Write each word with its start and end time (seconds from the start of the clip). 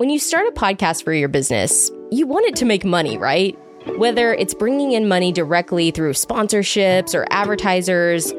When 0.00 0.08
you 0.08 0.18
start 0.18 0.46
a 0.46 0.52
podcast 0.52 1.04
for 1.04 1.12
your 1.12 1.28
business, 1.28 1.90
you 2.10 2.26
want 2.26 2.46
it 2.46 2.56
to 2.56 2.64
make 2.64 2.86
money, 2.86 3.18
right? 3.18 3.54
Whether 3.98 4.32
it's 4.32 4.54
bringing 4.54 4.92
in 4.92 5.08
money 5.08 5.30
directly 5.30 5.90
through 5.90 6.14
sponsorships 6.14 7.14
or 7.14 7.26
advertisers, 7.30 8.32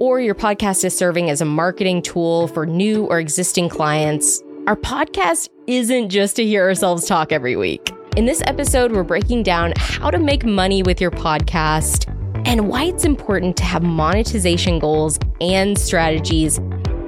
or 0.00 0.20
your 0.20 0.34
podcast 0.34 0.84
is 0.84 0.98
serving 0.98 1.30
as 1.30 1.40
a 1.40 1.44
marketing 1.44 2.02
tool 2.02 2.48
for 2.48 2.66
new 2.66 3.04
or 3.04 3.20
existing 3.20 3.68
clients, 3.68 4.42
our 4.66 4.74
podcast 4.74 5.50
isn't 5.68 6.08
just 6.08 6.34
to 6.34 6.44
hear 6.44 6.64
ourselves 6.64 7.06
talk 7.06 7.30
every 7.30 7.54
week. 7.54 7.92
In 8.16 8.26
this 8.26 8.42
episode, 8.48 8.90
we're 8.90 9.04
breaking 9.04 9.44
down 9.44 9.72
how 9.76 10.10
to 10.10 10.18
make 10.18 10.44
money 10.44 10.82
with 10.82 11.00
your 11.00 11.12
podcast 11.12 12.08
and 12.44 12.68
why 12.68 12.86
it's 12.86 13.04
important 13.04 13.56
to 13.58 13.62
have 13.62 13.84
monetization 13.84 14.80
goals 14.80 15.20
and 15.40 15.78
strategies 15.78 16.58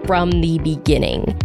from 0.07 0.31
the 0.31 0.61
beginning. 0.61 1.37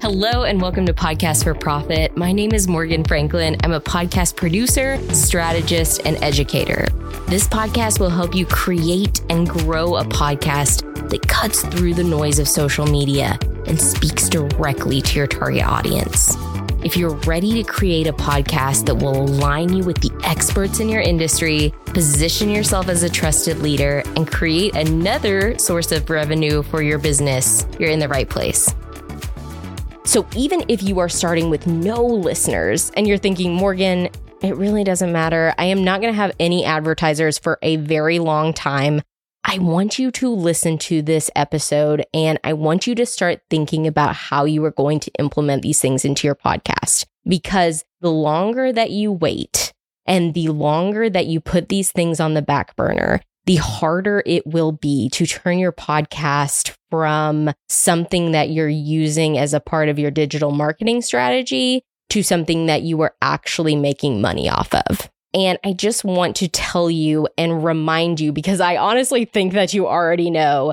Hello, 0.00 0.42
and 0.42 0.60
welcome 0.60 0.84
to 0.84 0.92
Podcast 0.92 1.44
for 1.44 1.54
Profit. 1.54 2.14
My 2.14 2.30
name 2.30 2.52
is 2.52 2.68
Morgan 2.68 3.04
Franklin. 3.04 3.56
I'm 3.64 3.72
a 3.72 3.80
podcast 3.80 4.36
producer, 4.36 4.98
strategist, 5.14 6.02
and 6.04 6.22
educator. 6.22 6.86
This 7.26 7.48
podcast 7.48 8.00
will 8.00 8.10
help 8.10 8.34
you 8.34 8.44
create 8.44 9.22
and 9.30 9.48
grow 9.48 9.96
a 9.96 10.04
podcast 10.04 11.08
that 11.08 11.26
cuts 11.26 11.64
through 11.68 11.94
the 11.94 12.04
noise 12.04 12.38
of 12.38 12.48
social 12.48 12.86
media 12.86 13.38
and 13.66 13.80
speaks 13.80 14.28
directly 14.28 15.00
to 15.00 15.16
your 15.16 15.26
target 15.26 15.64
audience. 15.64 16.36
If 16.84 16.98
you're 16.98 17.16
ready 17.20 17.62
to 17.62 17.64
create 17.64 18.06
a 18.06 18.12
podcast 18.12 18.84
that 18.86 18.96
will 18.96 19.22
align 19.22 19.74
you 19.74 19.84
with 19.84 20.02
the 20.02 20.10
experts 20.22 20.80
in 20.80 20.90
your 20.90 21.00
industry, 21.00 21.72
position 21.86 22.50
yourself 22.50 22.88
as 22.88 23.04
a 23.04 23.08
trusted 23.08 23.60
leader, 23.60 24.02
and 24.16 24.30
create 24.30 24.74
another 24.76 25.56
source 25.56 25.92
of 25.92 26.10
revenue 26.10 26.62
for 26.62 26.82
your 26.82 26.98
business, 26.98 27.66
you're 27.78 27.90
in 27.90 28.00
the 28.00 28.08
right 28.08 28.28
place. 28.28 28.74
So 30.06 30.26
even 30.36 30.62
if 30.68 30.82
you 30.82 30.98
are 30.98 31.08
starting 31.08 31.48
with 31.48 31.66
no 31.66 32.04
listeners 32.04 32.92
and 32.96 33.08
you're 33.08 33.18
thinking, 33.18 33.54
Morgan, 33.54 34.10
it 34.42 34.56
really 34.56 34.84
doesn't 34.84 35.12
matter. 35.12 35.54
I 35.56 35.64
am 35.64 35.82
not 35.82 36.02
going 36.02 36.12
to 36.12 36.16
have 36.16 36.32
any 36.38 36.64
advertisers 36.64 37.38
for 37.38 37.58
a 37.62 37.76
very 37.76 38.18
long 38.18 38.52
time. 38.52 39.00
I 39.44 39.58
want 39.58 39.98
you 39.98 40.10
to 40.12 40.28
listen 40.28 40.78
to 40.78 41.00
this 41.00 41.30
episode 41.34 42.04
and 42.12 42.38
I 42.44 42.52
want 42.52 42.86
you 42.86 42.94
to 42.96 43.06
start 43.06 43.40
thinking 43.48 43.86
about 43.86 44.14
how 44.14 44.44
you 44.44 44.64
are 44.64 44.70
going 44.70 45.00
to 45.00 45.10
implement 45.18 45.62
these 45.62 45.80
things 45.80 46.04
into 46.04 46.26
your 46.26 46.34
podcast. 46.34 47.06
Because 47.26 47.84
the 48.02 48.10
longer 48.10 48.72
that 48.72 48.90
you 48.90 49.10
wait 49.10 49.72
and 50.06 50.34
the 50.34 50.48
longer 50.48 51.08
that 51.08 51.26
you 51.26 51.40
put 51.40 51.70
these 51.70 51.90
things 51.90 52.20
on 52.20 52.34
the 52.34 52.42
back 52.42 52.76
burner, 52.76 53.20
the 53.46 53.56
harder 53.56 54.22
it 54.24 54.46
will 54.46 54.72
be 54.72 55.08
to 55.10 55.26
turn 55.26 55.58
your 55.58 55.72
podcast 55.72 56.74
from 56.90 57.52
something 57.68 58.32
that 58.32 58.50
you're 58.50 58.68
using 58.68 59.36
as 59.36 59.52
a 59.52 59.60
part 59.60 59.88
of 59.88 59.98
your 59.98 60.10
digital 60.10 60.50
marketing 60.50 61.02
strategy 61.02 61.82
to 62.10 62.22
something 62.22 62.66
that 62.66 62.82
you 62.82 63.00
are 63.00 63.14
actually 63.20 63.76
making 63.76 64.20
money 64.20 64.48
off 64.48 64.72
of. 64.74 65.10
And 65.34 65.58
I 65.64 65.72
just 65.72 66.04
want 66.04 66.36
to 66.36 66.48
tell 66.48 66.90
you 66.90 67.26
and 67.36 67.64
remind 67.64 68.20
you, 68.20 68.32
because 68.32 68.60
I 68.60 68.76
honestly 68.76 69.24
think 69.24 69.52
that 69.54 69.74
you 69.74 69.86
already 69.86 70.30
know, 70.30 70.72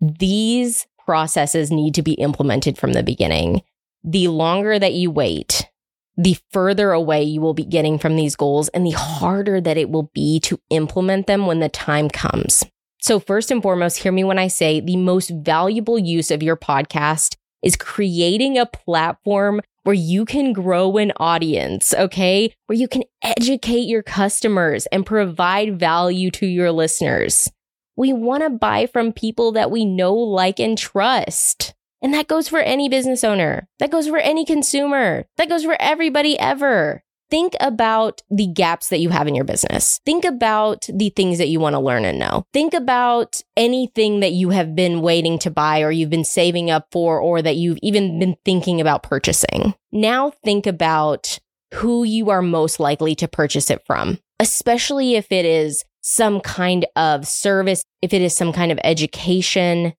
these 0.00 0.86
processes 1.04 1.72
need 1.72 1.94
to 1.96 2.02
be 2.02 2.12
implemented 2.12 2.78
from 2.78 2.92
the 2.92 3.02
beginning. 3.02 3.62
The 4.04 4.28
longer 4.28 4.78
that 4.78 4.94
you 4.94 5.10
wait, 5.10 5.68
the 6.16 6.36
further 6.50 6.92
away 6.92 7.22
you 7.22 7.40
will 7.40 7.54
be 7.54 7.64
getting 7.64 7.98
from 7.98 8.16
these 8.16 8.36
goals 8.36 8.68
and 8.70 8.84
the 8.84 8.90
harder 8.90 9.60
that 9.60 9.76
it 9.76 9.90
will 9.90 10.10
be 10.14 10.40
to 10.40 10.60
implement 10.70 11.26
them 11.26 11.46
when 11.46 11.60
the 11.60 11.68
time 11.68 12.08
comes. 12.08 12.64
So, 13.00 13.18
first 13.18 13.50
and 13.50 13.62
foremost, 13.62 13.98
hear 13.98 14.12
me 14.12 14.24
when 14.24 14.38
I 14.38 14.48
say 14.48 14.80
the 14.80 14.96
most 14.96 15.30
valuable 15.30 15.98
use 15.98 16.30
of 16.30 16.42
your 16.42 16.56
podcast 16.56 17.36
is 17.62 17.76
creating 17.76 18.58
a 18.58 18.66
platform 18.66 19.60
where 19.84 19.94
you 19.94 20.24
can 20.24 20.52
grow 20.52 20.98
an 20.98 21.12
audience, 21.16 21.94
okay? 21.94 22.52
Where 22.66 22.78
you 22.78 22.88
can 22.88 23.04
educate 23.22 23.86
your 23.86 24.02
customers 24.02 24.86
and 24.86 25.06
provide 25.06 25.78
value 25.78 26.30
to 26.32 26.46
your 26.46 26.72
listeners. 26.72 27.50
We 27.96 28.12
want 28.12 28.42
to 28.42 28.50
buy 28.50 28.86
from 28.86 29.12
people 29.12 29.52
that 29.52 29.70
we 29.70 29.84
know, 29.84 30.14
like, 30.14 30.60
and 30.60 30.76
trust. 30.76 31.74
And 32.02 32.14
that 32.14 32.28
goes 32.28 32.48
for 32.48 32.60
any 32.60 32.88
business 32.88 33.24
owner. 33.24 33.68
That 33.78 33.90
goes 33.90 34.08
for 34.08 34.18
any 34.18 34.44
consumer. 34.44 35.26
That 35.36 35.48
goes 35.48 35.64
for 35.64 35.76
everybody 35.80 36.38
ever. 36.38 37.02
Think 37.30 37.54
about 37.60 38.22
the 38.28 38.48
gaps 38.48 38.88
that 38.88 38.98
you 38.98 39.10
have 39.10 39.28
in 39.28 39.36
your 39.36 39.44
business. 39.44 40.00
Think 40.04 40.24
about 40.24 40.88
the 40.92 41.10
things 41.10 41.38
that 41.38 41.48
you 41.48 41.60
want 41.60 41.74
to 41.74 41.80
learn 41.80 42.04
and 42.04 42.18
know. 42.18 42.44
Think 42.52 42.74
about 42.74 43.40
anything 43.56 44.20
that 44.20 44.32
you 44.32 44.50
have 44.50 44.74
been 44.74 45.00
waiting 45.00 45.38
to 45.40 45.50
buy 45.50 45.82
or 45.82 45.92
you've 45.92 46.10
been 46.10 46.24
saving 46.24 46.70
up 46.70 46.88
for 46.90 47.20
or 47.20 47.40
that 47.40 47.56
you've 47.56 47.78
even 47.82 48.18
been 48.18 48.36
thinking 48.44 48.80
about 48.80 49.04
purchasing. 49.04 49.74
Now 49.92 50.30
think 50.44 50.66
about 50.66 51.38
who 51.74 52.02
you 52.02 52.30
are 52.30 52.42
most 52.42 52.80
likely 52.80 53.14
to 53.14 53.28
purchase 53.28 53.70
it 53.70 53.82
from, 53.86 54.18
especially 54.40 55.14
if 55.14 55.30
it 55.30 55.44
is 55.44 55.84
some 56.00 56.40
kind 56.40 56.84
of 56.96 57.28
service, 57.28 57.84
if 58.02 58.12
it 58.12 58.22
is 58.22 58.36
some 58.36 58.52
kind 58.52 58.72
of 58.72 58.80
education. 58.82 59.92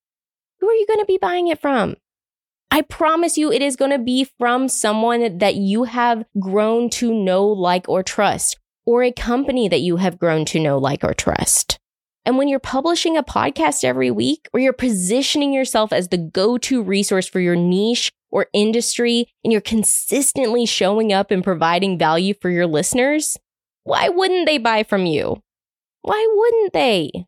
Who 0.62 0.70
are 0.70 0.76
you 0.76 0.86
going 0.86 1.00
to 1.00 1.06
be 1.06 1.18
buying 1.18 1.48
it 1.48 1.60
from? 1.60 1.96
I 2.70 2.82
promise 2.82 3.36
you, 3.36 3.52
it 3.52 3.64
is 3.64 3.76
going 3.76 3.92
to 3.92 4.00
be 4.00 4.28
from 4.38 4.70
someone 4.70 5.40
that 5.40 5.56
you 5.56 5.86
have 5.86 6.24
grown 6.40 6.90
to 6.92 7.12
know, 7.12 7.48
like, 7.48 7.90
or 7.90 8.04
trust, 8.04 8.60
or 8.86 9.04
a 9.04 9.12
company 9.12 9.68
that 9.68 9.82
you 9.82 9.98
have 9.98 10.20
grown 10.20 10.46
to 10.46 10.60
know, 10.60 10.78
like, 10.78 11.04
or 11.04 11.16
trust. 11.16 11.80
And 12.26 12.38
when 12.38 12.48
you're 12.48 12.60
publishing 12.60 13.18
a 13.18 13.24
podcast 13.24 13.84
every 13.84 14.12
week, 14.12 14.48
or 14.54 14.60
you're 14.60 14.72
positioning 14.72 15.52
yourself 15.52 15.92
as 15.92 16.10
the 16.10 16.18
go 16.18 16.60
to 16.60 16.84
resource 16.84 17.28
for 17.28 17.40
your 17.40 17.56
niche 17.56 18.12
or 18.30 18.46
industry, 18.54 19.28
and 19.44 19.52
you're 19.52 19.62
consistently 19.62 20.68
showing 20.68 21.12
up 21.12 21.32
and 21.32 21.44
providing 21.44 21.98
value 21.98 22.36
for 22.40 22.52
your 22.52 22.68
listeners, 22.68 23.36
why 23.84 24.10
wouldn't 24.10 24.46
they 24.46 24.60
buy 24.60 24.84
from 24.84 25.08
you? 25.08 25.42
Why 26.04 26.28
wouldn't 26.32 26.74
they? 26.74 27.26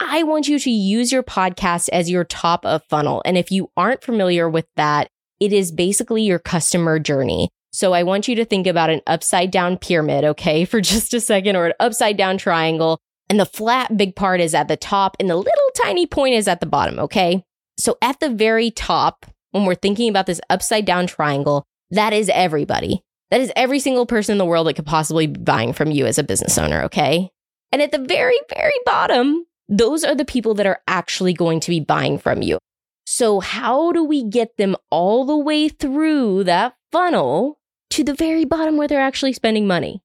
I 0.00 0.22
want 0.24 0.48
you 0.48 0.58
to 0.58 0.70
use 0.70 1.12
your 1.12 1.22
podcast 1.22 1.88
as 1.90 2.10
your 2.10 2.24
top 2.24 2.66
of 2.66 2.82
funnel. 2.88 3.22
And 3.24 3.38
if 3.38 3.50
you 3.50 3.70
aren't 3.76 4.02
familiar 4.02 4.48
with 4.48 4.66
that, 4.76 5.08
it 5.40 5.52
is 5.52 5.72
basically 5.72 6.22
your 6.22 6.38
customer 6.38 6.98
journey. 6.98 7.48
So 7.72 7.94
I 7.94 8.02
want 8.02 8.28
you 8.28 8.34
to 8.36 8.44
think 8.44 8.66
about 8.66 8.90
an 8.90 9.00
upside 9.06 9.50
down 9.50 9.78
pyramid, 9.78 10.24
okay, 10.24 10.64
for 10.66 10.80
just 10.80 11.14
a 11.14 11.20
second, 11.20 11.56
or 11.56 11.66
an 11.66 11.72
upside 11.80 12.16
down 12.16 12.38
triangle. 12.38 12.98
And 13.28 13.40
the 13.40 13.46
flat 13.46 13.96
big 13.96 14.14
part 14.14 14.40
is 14.40 14.54
at 14.54 14.68
the 14.68 14.76
top 14.76 15.16
and 15.18 15.30
the 15.30 15.36
little 15.36 15.70
tiny 15.82 16.06
point 16.06 16.34
is 16.34 16.48
at 16.48 16.60
the 16.60 16.66
bottom, 16.66 16.98
okay? 16.98 17.42
So 17.78 17.96
at 18.02 18.20
the 18.20 18.28
very 18.28 18.70
top, 18.70 19.24
when 19.52 19.64
we're 19.64 19.74
thinking 19.74 20.08
about 20.08 20.26
this 20.26 20.40
upside 20.50 20.84
down 20.84 21.06
triangle, 21.06 21.64
that 21.90 22.12
is 22.12 22.28
everybody. 22.28 23.02
That 23.30 23.40
is 23.40 23.52
every 23.56 23.80
single 23.80 24.04
person 24.04 24.32
in 24.32 24.38
the 24.38 24.44
world 24.44 24.66
that 24.66 24.74
could 24.74 24.86
possibly 24.86 25.26
be 25.26 25.40
buying 25.40 25.72
from 25.72 25.90
you 25.90 26.04
as 26.04 26.18
a 26.18 26.22
business 26.22 26.58
owner, 26.58 26.82
okay? 26.82 27.30
And 27.70 27.80
at 27.80 27.90
the 27.90 27.98
very, 27.98 28.38
very 28.54 28.74
bottom, 28.84 29.46
those 29.68 30.04
are 30.04 30.14
the 30.14 30.24
people 30.24 30.54
that 30.54 30.66
are 30.66 30.80
actually 30.86 31.32
going 31.32 31.60
to 31.60 31.70
be 31.70 31.80
buying 31.80 32.18
from 32.18 32.42
you. 32.42 32.58
So, 33.04 33.40
how 33.40 33.92
do 33.92 34.04
we 34.04 34.22
get 34.22 34.56
them 34.56 34.76
all 34.90 35.24
the 35.24 35.36
way 35.36 35.68
through 35.68 36.44
that 36.44 36.74
funnel 36.92 37.58
to 37.90 38.04
the 38.04 38.14
very 38.14 38.44
bottom 38.44 38.76
where 38.76 38.88
they're 38.88 39.00
actually 39.00 39.32
spending 39.32 39.66
money? 39.66 40.02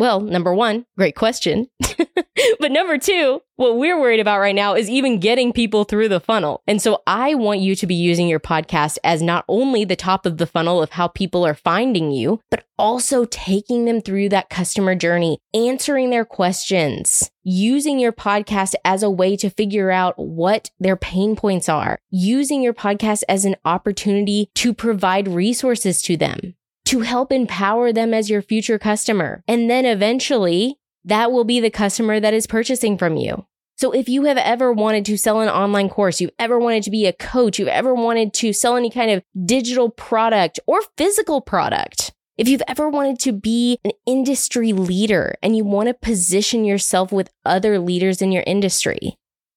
Well, 0.00 0.22
number 0.22 0.54
one, 0.54 0.86
great 0.96 1.14
question. 1.14 1.68
but 2.58 2.72
number 2.72 2.96
two, 2.96 3.42
what 3.56 3.76
we're 3.76 4.00
worried 4.00 4.18
about 4.18 4.40
right 4.40 4.54
now 4.54 4.72
is 4.74 4.88
even 4.88 5.20
getting 5.20 5.52
people 5.52 5.84
through 5.84 6.08
the 6.08 6.20
funnel. 6.20 6.62
And 6.66 6.80
so 6.80 7.02
I 7.06 7.34
want 7.34 7.60
you 7.60 7.76
to 7.76 7.86
be 7.86 7.96
using 7.96 8.26
your 8.26 8.40
podcast 8.40 8.96
as 9.04 9.20
not 9.20 9.44
only 9.46 9.84
the 9.84 9.96
top 9.96 10.24
of 10.24 10.38
the 10.38 10.46
funnel 10.46 10.82
of 10.82 10.92
how 10.92 11.08
people 11.08 11.46
are 11.46 11.52
finding 11.52 12.12
you, 12.12 12.40
but 12.50 12.64
also 12.78 13.26
taking 13.26 13.84
them 13.84 14.00
through 14.00 14.30
that 14.30 14.48
customer 14.48 14.94
journey, 14.94 15.36
answering 15.52 16.08
their 16.08 16.24
questions, 16.24 17.30
using 17.42 17.98
your 17.98 18.12
podcast 18.12 18.72
as 18.86 19.02
a 19.02 19.10
way 19.10 19.36
to 19.36 19.50
figure 19.50 19.90
out 19.90 20.18
what 20.18 20.70
their 20.80 20.96
pain 20.96 21.36
points 21.36 21.68
are, 21.68 21.98
using 22.08 22.62
your 22.62 22.72
podcast 22.72 23.22
as 23.28 23.44
an 23.44 23.56
opportunity 23.66 24.48
to 24.54 24.72
provide 24.72 25.28
resources 25.28 26.00
to 26.00 26.16
them 26.16 26.54
to 26.90 27.00
help 27.02 27.30
empower 27.30 27.92
them 27.92 28.12
as 28.12 28.28
your 28.28 28.42
future 28.42 28.76
customer. 28.76 29.44
And 29.46 29.70
then 29.70 29.86
eventually 29.86 30.74
that 31.04 31.30
will 31.30 31.44
be 31.44 31.60
the 31.60 31.70
customer 31.70 32.18
that 32.18 32.34
is 32.34 32.48
purchasing 32.48 32.98
from 32.98 33.16
you. 33.16 33.46
So 33.76 33.92
if 33.92 34.08
you 34.08 34.24
have 34.24 34.36
ever 34.36 34.72
wanted 34.72 35.04
to 35.04 35.16
sell 35.16 35.40
an 35.40 35.48
online 35.48 35.88
course, 35.88 36.20
you've 36.20 36.32
ever 36.36 36.58
wanted 36.58 36.82
to 36.82 36.90
be 36.90 37.06
a 37.06 37.12
coach, 37.12 37.60
you've 37.60 37.68
ever 37.68 37.94
wanted 37.94 38.34
to 38.34 38.52
sell 38.52 38.76
any 38.76 38.90
kind 38.90 39.12
of 39.12 39.22
digital 39.46 39.88
product 39.88 40.58
or 40.66 40.80
physical 40.96 41.40
product, 41.40 42.12
if 42.36 42.48
you've 42.48 42.60
ever 42.66 42.90
wanted 42.90 43.20
to 43.20 43.30
be 43.30 43.78
an 43.84 43.92
industry 44.04 44.72
leader 44.72 45.36
and 45.44 45.56
you 45.56 45.64
want 45.64 45.86
to 45.86 45.94
position 45.94 46.64
yourself 46.64 47.12
with 47.12 47.30
other 47.44 47.78
leaders 47.78 48.20
in 48.20 48.32
your 48.32 48.42
industry, 48.48 49.14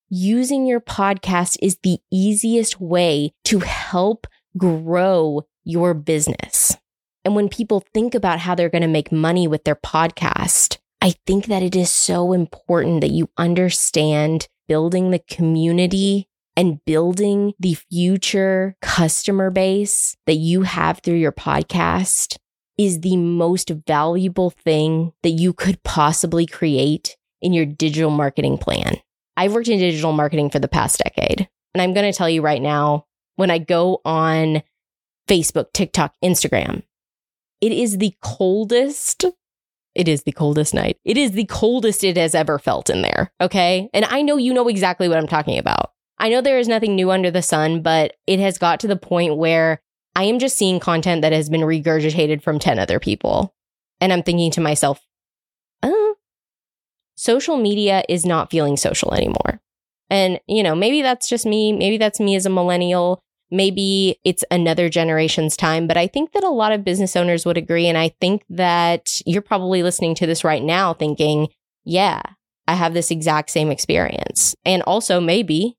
using 0.07 0.67
your 0.67 0.81
podcast 0.81 1.57
is 1.63 1.79
the 1.81 1.97
easiest 2.11 2.79
way 2.79 3.31
to 3.45 3.61
help 3.61 4.27
grow 4.55 5.47
your 5.63 5.95
business. 5.95 6.77
And 7.25 7.35
when 7.35 7.49
people 7.49 7.83
think 7.93 8.15
about 8.15 8.39
how 8.39 8.55
they're 8.55 8.69
going 8.69 8.81
to 8.81 8.87
make 8.87 9.11
money 9.11 9.47
with 9.47 9.63
their 9.63 9.75
podcast, 9.75 10.77
I 11.01 11.15
think 11.25 11.47
that 11.47 11.63
it 11.63 11.75
is 11.75 11.89
so 11.89 12.33
important 12.33 13.01
that 13.01 13.11
you 13.11 13.29
understand 13.37 14.47
building 14.67 15.11
the 15.11 15.19
community 15.19 16.27
and 16.55 16.83
building 16.85 17.53
the 17.59 17.73
future 17.73 18.75
customer 18.81 19.49
base 19.49 20.15
that 20.27 20.35
you 20.35 20.63
have 20.63 20.99
through 20.99 21.15
your 21.15 21.31
podcast 21.31 22.37
is 22.77 23.01
the 23.01 23.17
most 23.17 23.71
valuable 23.87 24.49
thing 24.49 25.13
that 25.23 25.31
you 25.31 25.53
could 25.53 25.81
possibly 25.83 26.45
create 26.45 27.17
in 27.41 27.53
your 27.53 27.65
digital 27.65 28.09
marketing 28.09 28.57
plan. 28.57 28.97
I've 29.35 29.53
worked 29.53 29.67
in 29.67 29.79
digital 29.79 30.11
marketing 30.11 30.49
for 30.49 30.59
the 30.59 30.67
past 30.67 30.99
decade. 30.99 31.47
And 31.73 31.81
I'm 31.81 31.93
going 31.93 32.11
to 32.11 32.17
tell 32.17 32.29
you 32.29 32.41
right 32.41 32.61
now, 32.61 33.05
when 33.35 33.49
I 33.49 33.57
go 33.57 33.99
on 34.05 34.61
Facebook, 35.27 35.73
TikTok, 35.73 36.13
Instagram, 36.23 36.83
it 37.63 37.71
is 37.71 37.97
the 37.97 38.13
coldest. 38.21 39.23
It 39.95 40.09
is 40.09 40.23
the 40.23 40.33
coldest 40.33 40.73
night. 40.73 40.97
It 41.05 41.15
is 41.15 41.31
the 41.31 41.45
coldest 41.45 42.03
it 42.03 42.17
has 42.17 42.35
ever 42.35 42.59
felt 42.59 42.89
in 42.89 43.03
there. 43.03 43.31
Okay. 43.39 43.89
And 43.93 44.03
I 44.03 44.21
know 44.21 44.35
you 44.35 44.53
know 44.53 44.67
exactly 44.67 45.07
what 45.07 45.17
I'm 45.17 45.27
talking 45.27 45.57
about. 45.57 45.91
I 46.17 46.27
know 46.27 46.41
there 46.41 46.59
is 46.59 46.67
nothing 46.67 46.93
new 46.93 47.09
under 47.09 47.31
the 47.31 47.41
sun, 47.41 47.81
but 47.81 48.17
it 48.27 48.41
has 48.41 48.57
got 48.57 48.81
to 48.81 48.87
the 48.87 48.97
point 48.97 49.37
where 49.37 49.81
I 50.13 50.23
am 50.23 50.39
just 50.39 50.57
seeing 50.57 50.81
content 50.81 51.21
that 51.21 51.31
has 51.31 51.49
been 51.49 51.61
regurgitated 51.61 52.41
from 52.41 52.59
10 52.59 52.79
other 52.79 52.99
people. 52.99 53.55
And 54.01 54.11
I'm 54.11 54.23
thinking 54.23 54.51
to 54.51 54.61
myself, 54.61 54.99
uh, 55.81 56.15
social 57.15 57.55
media 57.55 58.03
is 58.09 58.25
not 58.25 58.51
feeling 58.51 58.75
social 58.75 59.13
anymore. 59.13 59.61
And, 60.09 60.41
you 60.47 60.63
know, 60.63 60.75
maybe 60.75 61.01
that's 61.01 61.29
just 61.29 61.45
me. 61.45 61.71
Maybe 61.71 61.97
that's 61.97 62.19
me 62.19 62.35
as 62.35 62.45
a 62.45 62.49
millennial. 62.49 63.22
Maybe 63.53 64.19
it's 64.23 64.43
another 64.49 64.89
generation's 64.89 65.55
time. 65.55 65.87
But 65.87 65.95
I 65.95 66.07
think 66.07 66.31
that 66.31 66.43
a 66.43 66.49
lot 66.49 66.71
of 66.71 66.83
business 66.83 67.15
owners 67.15 67.45
would 67.45 67.57
agree. 67.57 67.87
And 67.87 67.97
I 67.97 68.09
think 68.19 68.43
that 68.49 69.21
you're 69.25 69.43
probably 69.43 69.83
listening 69.83 70.15
to 70.15 70.25
this 70.25 70.43
right 70.43 70.63
now 70.63 70.93
thinking, 70.93 71.49
yeah, 71.85 72.21
I 72.67 72.73
have 72.73 72.93
this 72.93 73.11
exact 73.11 73.51
same 73.51 73.69
experience. 73.69 74.55
And 74.65 74.81
also, 74.81 75.21
maybe 75.21 75.77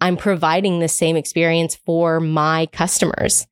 I'm 0.00 0.16
providing 0.16 0.78
the 0.78 0.88
same 0.88 1.16
experience 1.16 1.74
for 1.74 2.20
my 2.20 2.66
customers. 2.72 3.46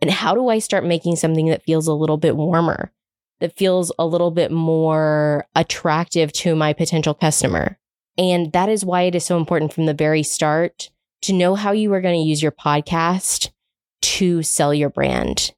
And 0.00 0.10
how 0.10 0.34
do 0.34 0.48
I 0.48 0.58
start 0.58 0.84
making 0.84 1.16
something 1.16 1.46
that 1.46 1.64
feels 1.64 1.88
a 1.88 1.94
little 1.94 2.18
bit 2.18 2.36
warmer, 2.36 2.92
that 3.40 3.56
feels 3.56 3.90
a 3.98 4.06
little 4.06 4.30
bit 4.30 4.52
more 4.52 5.46
attractive 5.56 6.32
to 6.34 6.54
my 6.54 6.72
potential 6.72 7.14
customer? 7.14 7.78
And 8.18 8.52
that 8.52 8.68
is 8.68 8.84
why 8.84 9.02
it 9.02 9.14
is 9.14 9.24
so 9.24 9.38
important 9.38 9.72
from 9.72 9.86
the 9.86 9.94
very 9.94 10.22
start 10.22 10.90
to 11.22 11.32
know 11.32 11.54
how 11.54 11.72
you 11.72 11.92
are 11.92 12.00
going 12.00 12.20
to 12.20 12.28
use 12.28 12.42
your 12.42 12.52
podcast 12.52 13.50
to 14.00 14.42
sell 14.42 14.72
your 14.72 14.90
brand, 14.90 15.52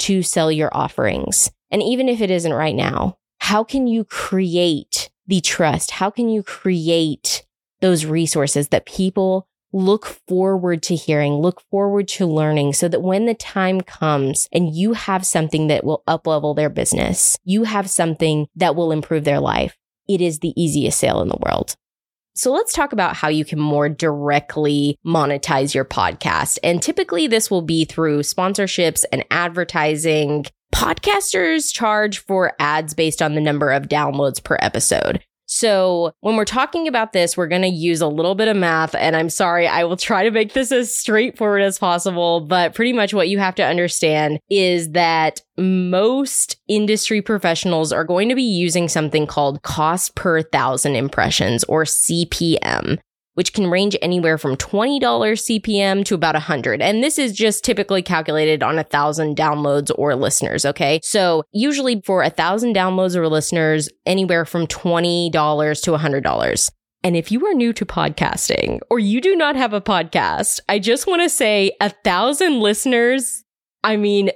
to 0.00 0.22
sell 0.22 0.50
your 0.50 0.74
offerings. 0.76 1.50
And 1.70 1.82
even 1.82 2.08
if 2.08 2.20
it 2.20 2.30
isn't 2.30 2.52
right 2.52 2.74
now, 2.74 3.18
how 3.38 3.64
can 3.64 3.86
you 3.86 4.04
create 4.04 5.10
the 5.26 5.40
trust? 5.40 5.92
How 5.92 6.10
can 6.10 6.28
you 6.28 6.42
create 6.42 7.44
those 7.80 8.06
resources 8.06 8.68
that 8.68 8.86
people 8.86 9.48
look 9.72 10.06
forward 10.28 10.82
to 10.82 10.94
hearing, 10.94 11.34
look 11.34 11.62
forward 11.70 12.06
to 12.06 12.26
learning 12.26 12.74
so 12.74 12.88
that 12.88 13.02
when 13.02 13.26
the 13.26 13.34
time 13.34 13.80
comes 13.80 14.48
and 14.52 14.74
you 14.74 14.92
have 14.92 15.26
something 15.26 15.68
that 15.68 15.84
will 15.84 16.02
uplevel 16.06 16.54
their 16.54 16.68
business, 16.68 17.38
you 17.44 17.64
have 17.64 17.88
something 17.88 18.46
that 18.54 18.76
will 18.76 18.92
improve 18.92 19.24
their 19.24 19.40
life, 19.40 19.76
it 20.08 20.20
is 20.20 20.40
the 20.40 20.52
easiest 20.62 20.98
sale 20.98 21.22
in 21.22 21.28
the 21.28 21.38
world. 21.46 21.76
So 22.34 22.52
let's 22.52 22.72
talk 22.72 22.92
about 22.92 23.14
how 23.16 23.28
you 23.28 23.44
can 23.44 23.58
more 23.58 23.88
directly 23.88 24.98
monetize 25.04 25.74
your 25.74 25.84
podcast. 25.84 26.58
And 26.62 26.82
typically 26.82 27.26
this 27.26 27.50
will 27.50 27.62
be 27.62 27.84
through 27.84 28.20
sponsorships 28.20 29.04
and 29.12 29.24
advertising. 29.30 30.46
Podcasters 30.74 31.72
charge 31.72 32.18
for 32.18 32.54
ads 32.58 32.94
based 32.94 33.20
on 33.20 33.34
the 33.34 33.40
number 33.40 33.70
of 33.70 33.88
downloads 33.88 34.42
per 34.42 34.56
episode. 34.60 35.22
So 35.54 36.14
when 36.20 36.36
we're 36.36 36.46
talking 36.46 36.88
about 36.88 37.12
this, 37.12 37.36
we're 37.36 37.46
going 37.46 37.60
to 37.60 37.68
use 37.68 38.00
a 38.00 38.06
little 38.06 38.34
bit 38.34 38.48
of 38.48 38.56
math. 38.56 38.94
And 38.94 39.14
I'm 39.14 39.28
sorry, 39.28 39.68
I 39.68 39.84
will 39.84 39.98
try 39.98 40.24
to 40.24 40.30
make 40.30 40.54
this 40.54 40.72
as 40.72 40.96
straightforward 40.96 41.60
as 41.60 41.78
possible. 41.78 42.40
But 42.40 42.74
pretty 42.74 42.94
much 42.94 43.12
what 43.12 43.28
you 43.28 43.38
have 43.38 43.54
to 43.56 43.64
understand 43.64 44.40
is 44.48 44.92
that 44.92 45.42
most 45.58 46.56
industry 46.68 47.20
professionals 47.20 47.92
are 47.92 48.02
going 48.02 48.30
to 48.30 48.34
be 48.34 48.42
using 48.42 48.88
something 48.88 49.26
called 49.26 49.60
cost 49.60 50.14
per 50.14 50.40
thousand 50.40 50.96
impressions 50.96 51.64
or 51.64 51.84
CPM 51.84 52.98
which 53.34 53.52
can 53.52 53.70
range 53.70 53.96
anywhere 54.02 54.38
from 54.38 54.56
$20 54.56 55.00
CPM 55.00 56.04
to 56.04 56.14
about 56.14 56.34
100. 56.34 56.82
And 56.82 57.02
this 57.02 57.18
is 57.18 57.32
just 57.32 57.64
typically 57.64 58.02
calculated 58.02 58.62
on 58.62 58.78
a 58.78 58.84
thousand 58.84 59.36
downloads 59.36 59.90
or 59.96 60.14
listeners. 60.14 60.64
Okay. 60.64 61.00
So 61.02 61.44
usually 61.52 62.02
for 62.04 62.22
a 62.22 62.30
thousand 62.30 62.76
downloads 62.76 63.16
or 63.16 63.28
listeners, 63.28 63.88
anywhere 64.06 64.44
from 64.44 64.66
$20 64.66 65.30
to 65.30 65.90
$100. 65.90 66.70
And 67.04 67.16
if 67.16 67.32
you 67.32 67.44
are 67.46 67.54
new 67.54 67.72
to 67.72 67.84
podcasting 67.84 68.80
or 68.88 68.98
you 68.98 69.20
do 69.20 69.34
not 69.34 69.56
have 69.56 69.72
a 69.72 69.80
podcast, 69.80 70.60
I 70.68 70.78
just 70.78 71.06
want 71.06 71.22
to 71.22 71.28
say 71.28 71.72
a 71.80 71.90
thousand 71.90 72.60
listeners. 72.60 73.44
I 73.82 73.96
mean, 73.96 74.30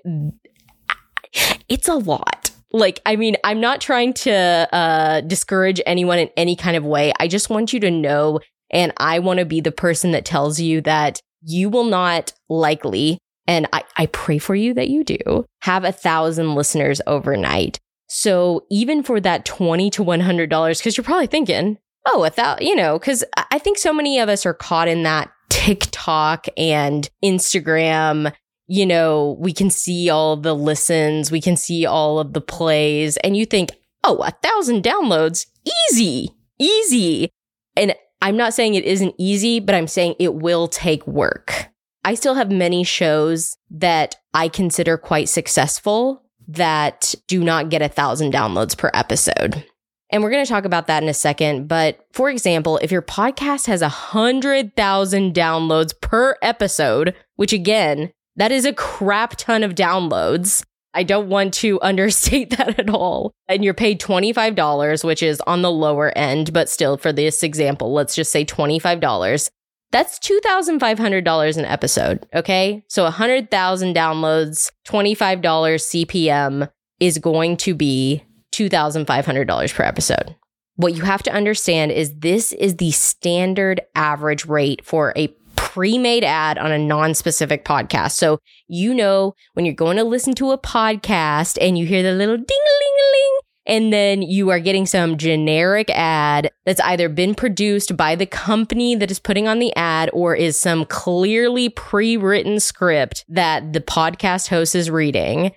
it's 1.69 1.89
a 1.89 1.95
lot. 1.95 2.51
Like, 2.73 3.01
I 3.07 3.17
mean, 3.17 3.37
I'm 3.45 3.61
not 3.61 3.81
trying 3.81 4.13
to 4.15 4.69
uh, 4.73 5.21
discourage 5.21 5.81
anyone 5.87 6.19
in 6.19 6.29
any 6.37 6.57
kind 6.57 6.77
of 6.77 6.85
way. 6.85 7.13
I 7.21 7.29
just 7.29 7.49
want 7.49 7.73
you 7.73 7.81
to 7.81 7.91
know 7.91 8.41
and 8.71 8.93
I 8.97 9.19
want 9.19 9.39
to 9.39 9.45
be 9.45 9.61
the 9.61 9.73
person 9.73 10.13
that 10.13 10.25
tells 10.25 10.61
you 10.61 10.81
that 10.83 11.21
you 11.43 11.69
will 11.69 11.85
not 11.85 12.33
likely, 12.49 13.19
and 13.47 13.69
I, 13.73 13.85
I 13.97 14.07
pray 14.07 14.39
for 14.39 14.55
you 14.55 14.75
that 14.75 14.89
you 14.89 15.05
do, 15.05 15.45
have 15.63 15.85
a 15.85 15.93
thousand 15.93 16.55
listeners 16.55 17.01
overnight. 17.07 17.79
So 18.09 18.67
even 18.71 19.03
for 19.03 19.21
that 19.21 19.45
20 19.45 19.91
to 19.91 20.05
$100, 20.05 20.79
because 20.79 20.97
you're 20.97 21.05
probably 21.05 21.27
thinking, 21.27 21.79
oh, 22.07 22.25
a 22.25 22.31
thousand, 22.31 22.67
you 22.67 22.75
know, 22.77 22.99
because 22.99 23.25
I 23.51 23.59
think 23.59 23.79
so 23.79 23.93
many 23.93 24.19
of 24.19 24.29
us 24.29 24.47
are 24.47 24.55
caught 24.55 24.89
in 24.89 25.03
that 25.03 25.31
TikTok 25.49 26.47
and 26.57 27.09
Instagram. 27.25 28.33
You 28.69 28.87
know, 28.87 29.37
we 29.39 29.53
can 29.53 29.71
see 29.71 30.11
all 30.11 30.37
the 30.37 30.55
listens, 30.55 31.31
we 31.31 31.41
can 31.41 31.57
see 31.57 31.87
all 31.87 32.19
of 32.19 32.33
the 32.33 32.41
plays, 32.41 33.17
and 33.19 33.37
you 33.37 33.47
think, 33.47 33.71
oh, 34.03 34.19
a 34.19 34.31
thousand 34.43 34.83
downloads, 34.83 35.47
easy, 35.91 36.31
easy. 36.59 37.31
And 37.77 37.95
I'm 38.21 38.37
not 38.37 38.55
saying 38.55 38.75
it 38.75 38.85
isn't 38.85 39.15
easy, 39.19 39.61
but 39.61 39.75
I'm 39.75 39.87
saying 39.87 40.17
it 40.19 40.35
will 40.35 40.69
take 40.69 41.07
work. 41.07 41.69
I 42.05 42.15
still 42.15 42.35
have 42.35 42.51
many 42.51 42.85
shows 42.85 43.57
that 43.71 44.17
I 44.33 44.49
consider 44.49 44.97
quite 44.97 45.29
successful 45.29 46.23
that 46.49 47.15
do 47.27 47.43
not 47.43 47.69
get 47.69 47.83
a 47.83 47.89
thousand 47.89 48.33
downloads 48.33 48.77
per 48.77 48.91
episode. 48.95 49.65
And 50.11 50.23
we're 50.23 50.31
going 50.31 50.45
to 50.45 50.49
talk 50.49 50.65
about 50.65 50.87
that 50.87 51.03
in 51.03 51.09
a 51.09 51.15
second. 51.15 51.67
But 51.67 52.07
for 52.13 52.31
example, 52.31 52.79
if 52.81 52.93
your 52.93 53.03
podcast 53.03 53.67
has 53.67 53.83
a 53.83 53.89
hundred 53.89 54.77
thousand 54.77 55.35
downloads 55.35 56.01
per 56.01 56.37
episode, 56.43 57.15
which 57.35 57.53
again, 57.53 58.13
that 58.37 58.53
is 58.53 58.65
a 58.65 58.73
crap 58.73 59.37
ton 59.37 59.63
of 59.63 59.75
downloads. 59.75 60.65
I 60.97 61.03
don't 61.03 61.29
want 61.29 61.55
to 61.55 61.81
understate 61.83 62.57
that 62.57 62.79
at 62.81 62.91
all. 62.91 63.33
And 63.49 63.65
you're 63.65 63.75
paid 63.75 64.01
$25, 64.01 65.05
which 65.05 65.23
is 65.23 65.41
on 65.43 65.63
the 65.63 65.71
lower 65.71 66.17
end, 66.17 66.53
but 66.53 66.69
still 66.69 66.97
for 66.97 67.13
this 67.13 67.43
example, 67.43 67.93
let's 67.93 68.15
just 68.15 68.33
say 68.33 68.45
$25. 68.45 69.51
That's 69.93 70.19
$2,500 70.19 71.57
an 71.57 71.65
episode. 71.65 72.27
Okay. 72.35 72.83
So 72.89 73.05
100,000 73.05 73.95
downloads, 73.95 74.73
$25 74.89 75.41
CPM 75.43 76.69
is 76.99 77.19
going 77.19 77.57
to 77.59 77.75
be 77.75 78.25
$2,500 78.53 79.75
per 79.75 79.85
episode. 79.85 80.35
What 80.77 80.95
you 80.95 81.03
have 81.03 81.23
to 81.25 81.33
understand 81.33 81.93
is 81.93 82.19
this 82.19 82.53
is 82.53 82.77
the 82.77 82.91
standard 82.91 83.81
average 83.95 84.45
rate 84.45 84.85
for 84.85 85.13
a 85.17 85.29
pre 85.77 85.99
made 85.99 86.25
ad 86.25 86.57
on 86.57 86.73
a 86.73 86.79
non 86.79 87.13
specific 87.13 87.63
podcast. 87.63 88.13
So, 88.13 88.39
you 88.67 88.95
know, 88.95 89.35
when 89.53 89.67
you're 89.67 89.75
going 89.75 89.99
to 89.99 90.05
listen 90.05 90.33
to 90.37 90.53
a 90.53 90.59
podcast 90.59 91.59
and 91.61 91.77
you 91.77 91.85
hear 91.85 92.03
the 92.03 92.13
little 92.13 92.39
ding 92.39 92.47
ling 92.49 92.95
ling, 93.13 93.39
and 93.67 93.93
then 93.93 94.23
you 94.23 94.49
are 94.49 94.59
getting 94.59 94.87
some 94.87 95.19
generic 95.19 95.91
ad 95.91 96.51
that's 96.65 96.81
either 96.81 97.11
been 97.11 97.35
produced 97.35 97.95
by 97.95 98.15
the 98.15 98.25
company 98.25 98.95
that 98.95 99.11
is 99.11 99.19
putting 99.19 99.47
on 99.47 99.59
the 99.59 99.77
ad 99.77 100.09
or 100.15 100.35
is 100.35 100.59
some 100.59 100.87
clearly 100.87 101.69
pre 101.69 102.17
written 102.17 102.59
script 102.59 103.27
that 103.29 103.75
the 103.75 103.83
podcast 103.83 104.49
host 104.49 104.75
is 104.75 104.91
reading. 104.91 105.53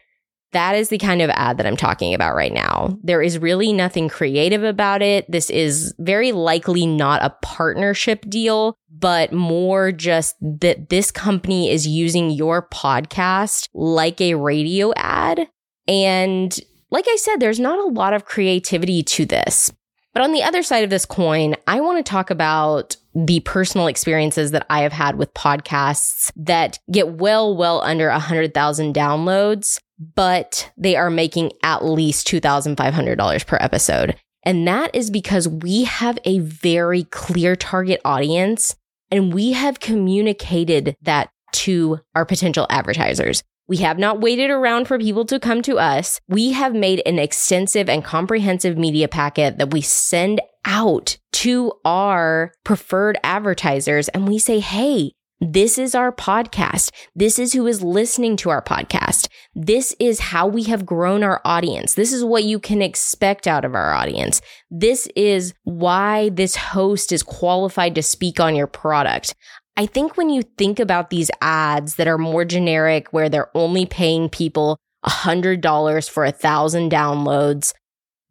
That 0.51 0.75
is 0.75 0.89
the 0.89 0.98
kind 0.98 1.22
of 1.22 1.29
ad 1.32 1.58
that 1.58 1.68
I'm 1.68 1.77
talking 1.77 2.13
about 2.13 2.36
right 2.36 2.53
now. 2.53 2.98
There 3.03 3.22
is 3.22 3.38
really 3.38 3.72
nothing 3.72 4.10
creative 4.10 4.63
about 4.63 5.01
it. 5.01 5.29
This 5.29 5.50
is 5.50 5.94
very 6.00 6.32
likely 6.32 6.88
not 6.88 7.24
a 7.24 7.36
partnership 7.44 8.27
deal, 8.27 8.75
but 8.91 9.32
more 9.32 9.91
just 9.91 10.36
that 10.41 10.89
this 10.89 11.12
company 11.12 11.70
is 11.70 11.86
using 11.86 12.32
your 12.32 12.68
podcast 12.68 13.70
like 13.74 14.20
a 14.22 14.36
radio 14.36 14.91
ad. 14.96 15.48
And 15.88 16.58
like 16.89 17.06
I 17.08 17.15
said, 17.18 17.38
there's 17.39 17.60
not 17.60 17.77
a 17.77 17.91
lot 17.91 18.13
of 18.13 18.25
creativity 18.25 19.03
to 19.03 19.25
this. 19.25 19.72
But 20.13 20.24
on 20.24 20.34
the 20.34 20.41
other 20.41 20.63
side 20.63 20.84
of 20.84 20.89
this 20.89 21.06
coin, 21.06 21.56
I 21.68 21.82
want 21.82 22.03
to 22.03 22.10
talk 22.10 22.32
about 22.32 22.98
the 23.13 23.41
personal 23.41 23.86
experiences 23.86 24.50
that 24.51 24.65
I 24.68 24.82
have 24.82 24.94
had 24.94 25.18
with 25.18 25.34
podcasts 25.36 26.32
that 26.36 26.79
get 26.91 27.13
well, 27.13 27.56
well 27.56 27.82
under 27.82 28.10
100,000 28.10 28.96
downloads 28.96 29.79
but 30.00 30.72
they 30.77 30.96
are 30.96 31.10
making 31.10 31.51
at 31.63 31.84
least 31.84 32.27
$2,500 32.27 33.46
per 33.46 33.58
episode. 33.60 34.15
And 34.44 34.68
that 34.68 34.96
is 34.96 35.12
because 35.12 35.48
we 35.48 35.84
have 35.84 36.18
a 36.24 36.39
very 36.39 37.03
clear 37.03 37.56
target 37.56 38.01
audience 38.06 38.75
And 39.12 39.34
we 39.34 39.53
have 39.53 39.79
communicated 39.79 40.96
that 41.01 41.32
to 41.51 42.00
our 42.15 42.25
potential 42.25 42.68
advertisers. 42.70 43.44
We 43.68 43.77
have 43.77 44.00
not 44.00 44.20
waited 44.22 44.50
around 44.50 44.88
for 44.88 44.98
people 44.98 45.25
to 45.25 45.39
come 45.39 45.62
to 45.63 45.77
us. 45.77 46.20
We 46.27 46.51
have 46.51 46.74
made 46.74 47.01
an 47.06 47.20
extensive 47.20 47.89
and 47.89 48.03
comprehensive 48.03 48.77
media 48.77 49.08
packet 49.08 49.58
that 49.58 49.72
we 49.72 49.82
send 49.82 50.41
out 50.65 51.18
to 51.34 51.74
our 51.86 52.51
preferred 52.63 53.18
advertisers 53.24 54.10
and 54.10 54.27
we 54.27 54.39
say, 54.39 54.60
Hey, 54.60 55.13
this 55.41 55.77
is 55.77 55.96
our 55.96 56.12
podcast. 56.12 56.91
This 57.15 57.39
is 57.39 57.53
who 57.53 57.65
is 57.67 57.81
listening 57.81 58.36
to 58.38 58.50
our 58.50 58.62
podcast. 58.62 59.29
This 59.55 59.96
is 60.00 60.19
how 60.19 60.48
we 60.48 60.63
have 60.63 60.86
grown 60.86 61.24
our 61.24 61.41
audience. 61.46 61.93
This 61.93 62.12
is 62.12 62.24
what 62.24 62.43
you 62.43 62.60
can 62.60 62.81
expect 62.81 63.48
out 63.48 63.63
of 63.63 63.74
our 63.74 63.93
audience. 63.93 64.41
This 64.69 65.08
is 65.15 65.53
why 65.63 66.29
this 66.29 66.55
host 66.55 67.12
is 67.12 67.24
qualified 67.24 67.96
to 67.96 68.03
speak 68.03 68.39
on 68.39 68.55
your 68.55 68.67
product. 68.67 69.34
I 69.77 69.86
think 69.86 70.17
when 70.17 70.29
you 70.29 70.41
think 70.41 70.79
about 70.79 71.10
these 71.10 71.31
ads 71.41 71.96
that 71.96 72.08
are 72.08 72.17
more 72.17 72.43
generic, 72.43 73.13
where 73.13 73.29
they're 73.29 73.55
only 73.55 73.86
paying 73.86 74.27
people 74.27 74.77
$100 75.05 76.10
for 76.10 76.25
a 76.25 76.34
thousand 76.34 76.91
downloads, 76.91 77.74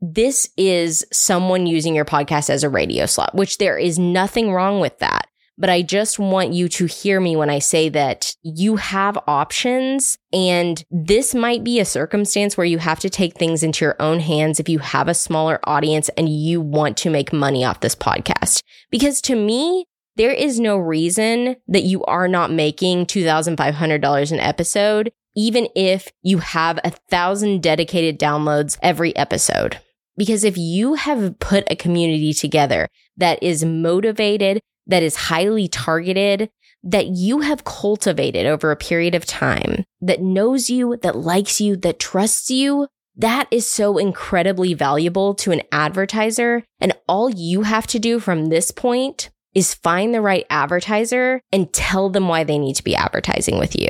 this 0.01 0.51
is 0.57 1.07
someone 1.11 1.67
using 1.67 1.95
your 1.95 2.05
podcast 2.05 2.51
as 2.51 2.65
a 2.65 2.69
radio 2.69 3.07
slot, 3.07 3.35
which 3.35 3.59
there 3.59 3.79
is 3.79 3.99
nothing 3.99 4.53
wrong 4.53 4.79
with 4.81 4.99
that. 4.99 5.28
But 5.59 5.71
I 5.71 5.83
just 5.83 6.21
want 6.21 6.53
you 6.53 6.69
to 6.69 6.87
hear 6.87 7.21
me 7.21 7.35
when 7.35 7.51
I 7.51 7.59
say 7.59 7.89
that 7.89 8.37
you 8.43 8.77
have 8.77 9.19
options 9.27 10.17
and 10.33 10.83
this 10.91 11.35
might 11.35 11.65
be 11.65 11.81
a 11.81 11.85
circumstance 11.85 12.57
where 12.57 12.65
you 12.65 12.79
have 12.79 13.01
to 13.01 13.11
take 13.11 13.35
things 13.35 13.65
into 13.65 13.85
your 13.85 13.97
own 13.99 14.21
hands 14.21 14.61
if 14.61 14.69
you 14.69 14.79
have 14.79 15.09
a 15.09 15.15
smaller 15.15 15.59
audience 15.65 16.09
and 16.11 16.29
you 16.29 16.61
want 16.61 16.97
to 16.99 17.11
make 17.11 17.33
money 17.33 17.65
off 17.65 17.81
this 17.81 17.97
podcast. 17.97 18.63
Because 18.91 19.21
to 19.23 19.35
me, 19.35 19.87
there 20.15 20.33
is 20.33 20.61
no 20.61 20.77
reason 20.77 21.57
that 21.67 21.83
you 21.83 22.05
are 22.05 22.29
not 22.29 22.53
making 22.53 23.07
$2,500 23.07 24.33
an 24.33 24.41
episode, 24.41 25.13
even 25.37 25.69
if 25.75 26.09
you 26.23 26.39
have 26.39 26.79
a 26.85 26.91
thousand 26.91 27.63
dedicated 27.63 28.19
downloads 28.19 28.79
every 28.81 29.15
episode. 29.17 29.81
Because 30.17 30.43
if 30.43 30.57
you 30.57 30.95
have 30.95 31.39
put 31.39 31.65
a 31.71 31.77
community 31.77 32.33
together 32.33 32.89
that 33.17 33.41
is 33.43 33.65
motivated, 33.65 34.61
that 34.89 35.03
is 35.03 35.17
highly 35.17 35.69
targeted, 35.69 36.51
that 36.83 37.09
you 37.09 37.41
have 37.41 37.65
cultivated 37.65 38.47
over 38.47 38.71
a 38.71 38.77
period 38.77 39.15
of 39.15 39.27
time, 39.27 39.85
that 40.01 40.23
knows 40.23 40.71
you, 40.71 40.97
that 41.03 41.17
likes 41.17 41.61
you, 41.61 41.77
that 41.77 41.99
trusts 41.99 42.51
you, 42.51 42.89
that 43.17 43.49
is 43.51 43.69
so 43.69 43.99
incredibly 43.99 44.75
valuable 44.75 45.35
to 45.35 45.51
an 45.51 45.63
advertiser. 45.73 46.65
And 46.81 46.93
all 47.09 47.29
you 47.31 47.63
have 47.63 47.87
to 47.89 47.99
do 47.99 48.21
from 48.21 48.47
this 48.47 48.71
point 48.71 49.31
is 49.55 49.75
find 49.75 50.15
the 50.15 50.21
right 50.21 50.47
advertiser 50.51 51.41
and 51.51 51.73
tell 51.73 52.11
them 52.11 52.29
why 52.29 52.45
they 52.45 52.59
need 52.59 52.77
to 52.77 52.85
be 52.85 52.95
advertising 52.95 53.59
with 53.59 53.75
you. 53.79 53.89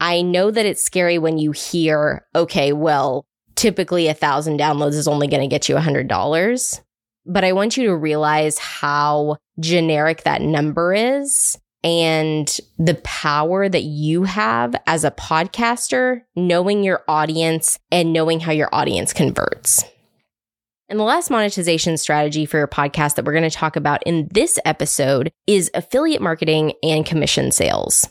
I 0.00 0.22
know 0.22 0.52
that 0.52 0.64
it's 0.64 0.84
scary 0.84 1.18
when 1.18 1.38
you 1.38 1.50
hear, 1.50 2.24
okay, 2.36 2.72
well, 2.72 3.26
typically 3.56 4.06
a 4.06 4.14
thousand 4.14 4.60
downloads 4.60 4.94
is 4.94 5.08
only 5.08 5.26
going 5.26 5.42
to 5.42 5.48
get 5.48 5.68
you 5.68 5.76
a 5.76 5.80
hundred 5.80 6.06
dollars. 6.06 6.80
But 7.28 7.44
I 7.44 7.52
want 7.52 7.76
you 7.76 7.84
to 7.86 7.96
realize 7.96 8.58
how 8.58 9.36
generic 9.60 10.22
that 10.24 10.42
number 10.42 10.94
is 10.94 11.58
and 11.84 12.58
the 12.78 12.94
power 13.04 13.68
that 13.68 13.82
you 13.82 14.24
have 14.24 14.74
as 14.86 15.04
a 15.04 15.10
podcaster, 15.10 16.22
knowing 16.34 16.82
your 16.82 17.04
audience 17.06 17.78
and 17.92 18.12
knowing 18.12 18.40
how 18.40 18.52
your 18.52 18.68
audience 18.74 19.12
converts. 19.12 19.84
And 20.88 20.98
the 20.98 21.04
last 21.04 21.30
monetization 21.30 21.98
strategy 21.98 22.46
for 22.46 22.56
your 22.56 22.66
podcast 22.66 23.14
that 23.14 23.26
we're 23.26 23.32
going 23.32 23.48
to 23.48 23.50
talk 23.50 23.76
about 23.76 24.02
in 24.04 24.28
this 24.32 24.58
episode 24.64 25.30
is 25.46 25.70
affiliate 25.74 26.22
marketing 26.22 26.72
and 26.82 27.04
commission 27.04 27.52
sales. 27.52 28.08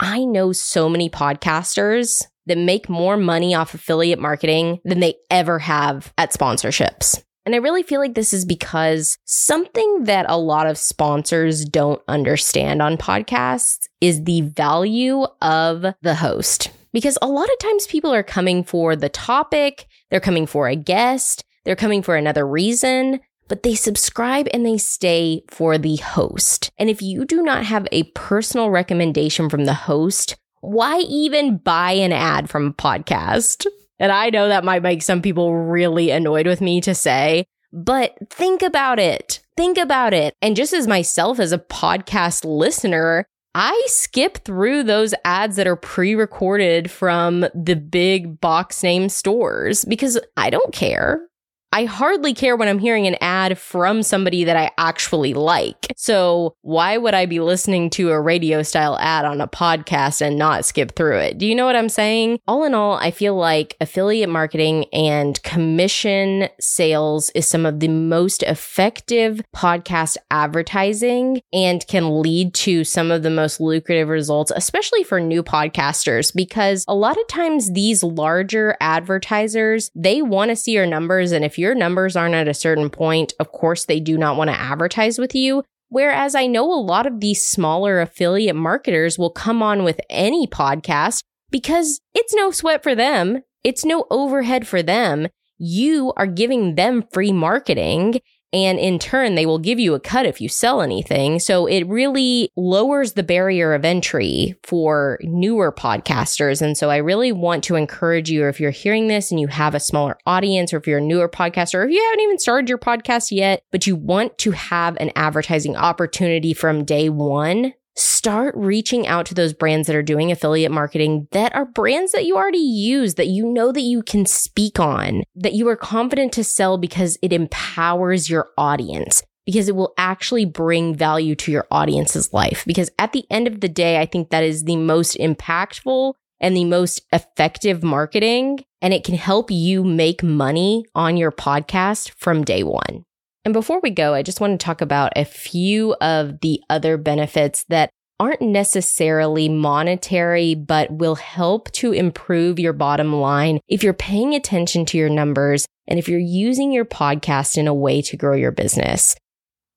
I 0.00 0.24
know 0.24 0.52
so 0.52 0.88
many 0.88 1.08
podcasters 1.08 2.24
that 2.46 2.58
make 2.58 2.88
more 2.88 3.16
money 3.16 3.54
off 3.54 3.74
affiliate 3.74 4.18
marketing 4.18 4.80
than 4.84 5.00
they 5.00 5.14
ever 5.30 5.60
have 5.60 6.12
at 6.18 6.32
sponsorships. 6.32 7.22
And 7.48 7.54
I 7.54 7.60
really 7.60 7.82
feel 7.82 7.98
like 7.98 8.12
this 8.12 8.34
is 8.34 8.44
because 8.44 9.16
something 9.24 10.04
that 10.04 10.26
a 10.28 10.36
lot 10.36 10.66
of 10.66 10.76
sponsors 10.76 11.64
don't 11.64 12.02
understand 12.06 12.82
on 12.82 12.98
podcasts 12.98 13.88
is 14.02 14.24
the 14.24 14.42
value 14.42 15.24
of 15.40 15.94
the 16.02 16.14
host. 16.14 16.70
Because 16.92 17.16
a 17.22 17.26
lot 17.26 17.48
of 17.48 17.58
times 17.58 17.86
people 17.86 18.12
are 18.12 18.22
coming 18.22 18.64
for 18.64 18.94
the 18.94 19.08
topic, 19.08 19.86
they're 20.10 20.20
coming 20.20 20.44
for 20.46 20.68
a 20.68 20.76
guest, 20.76 21.42
they're 21.64 21.74
coming 21.74 22.02
for 22.02 22.16
another 22.16 22.46
reason, 22.46 23.18
but 23.48 23.62
they 23.62 23.74
subscribe 23.74 24.46
and 24.52 24.66
they 24.66 24.76
stay 24.76 25.42
for 25.48 25.78
the 25.78 25.96
host. 25.96 26.70
And 26.76 26.90
if 26.90 27.00
you 27.00 27.24
do 27.24 27.40
not 27.40 27.64
have 27.64 27.88
a 27.90 28.02
personal 28.12 28.68
recommendation 28.68 29.48
from 29.48 29.64
the 29.64 29.72
host, 29.72 30.36
why 30.60 30.98
even 30.98 31.56
buy 31.56 31.92
an 31.92 32.12
ad 32.12 32.50
from 32.50 32.66
a 32.66 32.74
podcast? 32.74 33.64
And 33.98 34.12
I 34.12 34.30
know 34.30 34.48
that 34.48 34.64
might 34.64 34.82
make 34.82 35.02
some 35.02 35.22
people 35.22 35.54
really 35.54 36.10
annoyed 36.10 36.46
with 36.46 36.60
me 36.60 36.80
to 36.82 36.94
say, 36.94 37.46
but 37.72 38.16
think 38.30 38.62
about 38.62 38.98
it. 38.98 39.40
Think 39.56 39.76
about 39.76 40.14
it. 40.14 40.34
And 40.40 40.56
just 40.56 40.72
as 40.72 40.86
myself 40.86 41.40
as 41.40 41.52
a 41.52 41.58
podcast 41.58 42.44
listener, 42.44 43.26
I 43.54 43.82
skip 43.86 44.44
through 44.44 44.84
those 44.84 45.14
ads 45.24 45.56
that 45.56 45.66
are 45.66 45.76
pre 45.76 46.14
recorded 46.14 46.90
from 46.90 47.46
the 47.54 47.74
big 47.74 48.40
box 48.40 48.82
name 48.82 49.08
stores 49.08 49.84
because 49.84 50.18
I 50.36 50.50
don't 50.50 50.72
care. 50.72 51.27
I 51.70 51.84
hardly 51.84 52.32
care 52.32 52.56
when 52.56 52.68
I'm 52.68 52.78
hearing 52.78 53.06
an 53.06 53.16
ad 53.20 53.58
from 53.58 54.02
somebody 54.02 54.44
that 54.44 54.56
I 54.56 54.70
actually 54.78 55.34
like. 55.34 55.86
So 55.96 56.56
why 56.62 56.96
would 56.96 57.12
I 57.12 57.26
be 57.26 57.40
listening 57.40 57.90
to 57.90 58.10
a 58.10 58.20
radio 58.20 58.62
style 58.62 58.96
ad 58.98 59.26
on 59.26 59.40
a 59.40 59.46
podcast 59.48 60.22
and 60.22 60.38
not 60.38 60.64
skip 60.64 60.96
through 60.96 61.18
it? 61.18 61.36
Do 61.36 61.46
you 61.46 61.54
know 61.54 61.66
what 61.66 61.76
I'm 61.76 61.90
saying? 61.90 62.40
All 62.48 62.64
in 62.64 62.72
all, 62.72 62.94
I 62.94 63.10
feel 63.10 63.36
like 63.36 63.76
affiliate 63.80 64.30
marketing 64.30 64.86
and 64.94 65.42
commission 65.42 66.48
sales 66.58 67.28
is 67.30 67.46
some 67.46 67.66
of 67.66 67.80
the 67.80 67.88
most 67.88 68.42
effective 68.44 69.42
podcast 69.54 70.16
advertising 70.30 71.42
and 71.52 71.86
can 71.86 72.22
lead 72.22 72.54
to 72.54 72.82
some 72.84 73.10
of 73.10 73.22
the 73.22 73.30
most 73.30 73.60
lucrative 73.60 74.08
results, 74.08 74.50
especially 74.56 75.04
for 75.04 75.20
new 75.20 75.42
podcasters, 75.42 76.34
because 76.34 76.84
a 76.88 76.94
lot 76.94 77.18
of 77.18 77.26
times 77.28 77.72
these 77.72 78.02
larger 78.02 78.76
advertisers, 78.80 79.90
they 79.94 80.22
want 80.22 80.50
to 80.50 80.56
see 80.56 80.72
your 80.72 80.86
numbers. 80.86 81.30
And 81.30 81.44
if 81.44 81.57
your 81.58 81.74
numbers 81.74 82.16
aren't 82.16 82.34
at 82.34 82.48
a 82.48 82.54
certain 82.54 82.90
point, 82.90 83.34
of 83.40 83.52
course, 83.52 83.84
they 83.84 84.00
do 84.00 84.16
not 84.16 84.36
want 84.36 84.48
to 84.48 84.58
advertise 84.58 85.18
with 85.18 85.34
you. 85.34 85.62
Whereas 85.90 86.34
I 86.34 86.46
know 86.46 86.72
a 86.72 86.80
lot 86.80 87.06
of 87.06 87.20
these 87.20 87.44
smaller 87.44 88.00
affiliate 88.00 88.56
marketers 88.56 89.18
will 89.18 89.30
come 89.30 89.62
on 89.62 89.84
with 89.84 90.00
any 90.10 90.46
podcast 90.46 91.22
because 91.50 92.00
it's 92.14 92.34
no 92.34 92.50
sweat 92.50 92.82
for 92.82 92.94
them. 92.94 93.42
It's 93.64 93.84
no 93.84 94.06
overhead 94.10 94.66
for 94.66 94.82
them. 94.82 95.28
You 95.56 96.12
are 96.16 96.26
giving 96.26 96.74
them 96.74 97.04
free 97.10 97.32
marketing 97.32 98.20
and 98.52 98.78
in 98.78 98.98
turn, 98.98 99.34
they 99.34 99.44
will 99.44 99.58
give 99.58 99.78
you 99.78 99.94
a 99.94 100.00
cut 100.00 100.24
if 100.24 100.40
you 100.40 100.48
sell 100.48 100.80
anything. 100.80 101.38
So 101.38 101.66
it 101.66 101.86
really 101.86 102.50
lowers 102.56 103.12
the 103.12 103.22
barrier 103.22 103.74
of 103.74 103.84
entry 103.84 104.56
for 104.62 105.18
newer 105.22 105.70
podcasters. 105.70 106.62
And 106.62 106.76
so 106.76 106.88
I 106.88 106.96
really 106.96 107.30
want 107.30 107.62
to 107.64 107.76
encourage 107.76 108.30
you, 108.30 108.48
if 108.48 108.58
you're 108.58 108.70
hearing 108.70 109.08
this 109.08 109.30
and 109.30 109.38
you 109.38 109.48
have 109.48 109.74
a 109.74 109.80
smaller 109.80 110.16
audience, 110.24 110.72
or 110.72 110.78
if 110.78 110.86
you're 110.86 110.98
a 110.98 111.02
newer 111.02 111.28
podcaster, 111.28 111.74
or 111.74 111.84
if 111.84 111.90
you 111.90 112.02
haven't 112.02 112.20
even 112.20 112.38
started 112.38 112.68
your 112.68 112.78
podcast 112.78 113.30
yet, 113.30 113.62
but 113.70 113.86
you 113.86 113.96
want 113.96 114.38
to 114.38 114.52
have 114.52 114.96
an 114.98 115.12
advertising 115.14 115.76
opportunity 115.76 116.54
from 116.54 116.84
day 116.84 117.08
one, 117.10 117.74
start 117.98 118.54
reaching 118.56 119.06
out 119.06 119.26
to 119.26 119.34
those 119.34 119.52
brands 119.52 119.86
that 119.86 119.96
are 119.96 120.02
doing 120.02 120.30
affiliate 120.30 120.72
marketing 120.72 121.28
that 121.32 121.54
are 121.54 121.64
brands 121.64 122.12
that 122.12 122.24
you 122.24 122.36
already 122.36 122.58
use, 122.58 123.14
that 123.14 123.26
you 123.26 123.46
know 123.46 123.72
that 123.72 123.80
you 123.80 124.02
can 124.02 124.26
speak 124.26 124.78
on, 124.78 125.22
that 125.34 125.54
you 125.54 125.68
are 125.68 125.76
confident 125.76 126.32
to 126.34 126.44
sell 126.44 126.78
because 126.78 127.18
it 127.22 127.32
empowers 127.32 128.30
your 128.30 128.50
audience. 128.56 129.22
Because 129.46 129.68
it 129.68 129.76
will 129.76 129.94
actually 129.96 130.44
bring 130.44 130.94
value 130.94 131.34
to 131.36 131.50
your 131.50 131.66
audience's 131.70 132.34
life. 132.34 132.64
Because 132.66 132.90
at 132.98 133.12
the 133.12 133.24
end 133.30 133.46
of 133.46 133.60
the 133.60 133.68
day, 133.68 133.98
I 133.98 134.04
think 134.04 134.28
that 134.28 134.44
is 134.44 134.64
the 134.64 134.76
most 134.76 135.16
impactful 135.16 136.12
and 136.38 136.54
the 136.54 136.66
most 136.66 137.00
effective 137.12 137.82
marketing. 137.82 138.62
And 138.82 138.92
it 138.92 139.04
can 139.04 139.14
help 139.14 139.50
you 139.50 139.82
make 139.84 140.22
money 140.22 140.84
on 140.94 141.16
your 141.16 141.32
podcast 141.32 142.10
from 142.10 142.44
day 142.44 142.62
one. 142.62 143.04
And 143.48 143.54
before 143.54 143.80
we 143.82 143.88
go, 143.88 144.12
I 144.12 144.20
just 144.20 144.42
want 144.42 144.60
to 144.60 144.62
talk 144.62 144.82
about 144.82 145.10
a 145.16 145.24
few 145.24 145.94
of 146.02 146.40
the 146.40 146.62
other 146.68 146.98
benefits 146.98 147.64
that 147.70 147.88
aren't 148.20 148.42
necessarily 148.42 149.48
monetary, 149.48 150.54
but 150.54 150.90
will 150.90 151.14
help 151.14 151.72
to 151.72 151.92
improve 151.92 152.58
your 152.58 152.74
bottom 152.74 153.10
line 153.14 153.58
if 153.66 153.82
you're 153.82 153.94
paying 153.94 154.34
attention 154.34 154.84
to 154.84 154.98
your 154.98 155.08
numbers 155.08 155.64
and 155.86 155.98
if 155.98 156.10
you're 156.10 156.18
using 156.18 156.72
your 156.72 156.84
podcast 156.84 157.56
in 157.56 157.66
a 157.66 157.72
way 157.72 158.02
to 158.02 158.18
grow 158.18 158.34
your 158.36 158.52
business. 158.52 159.16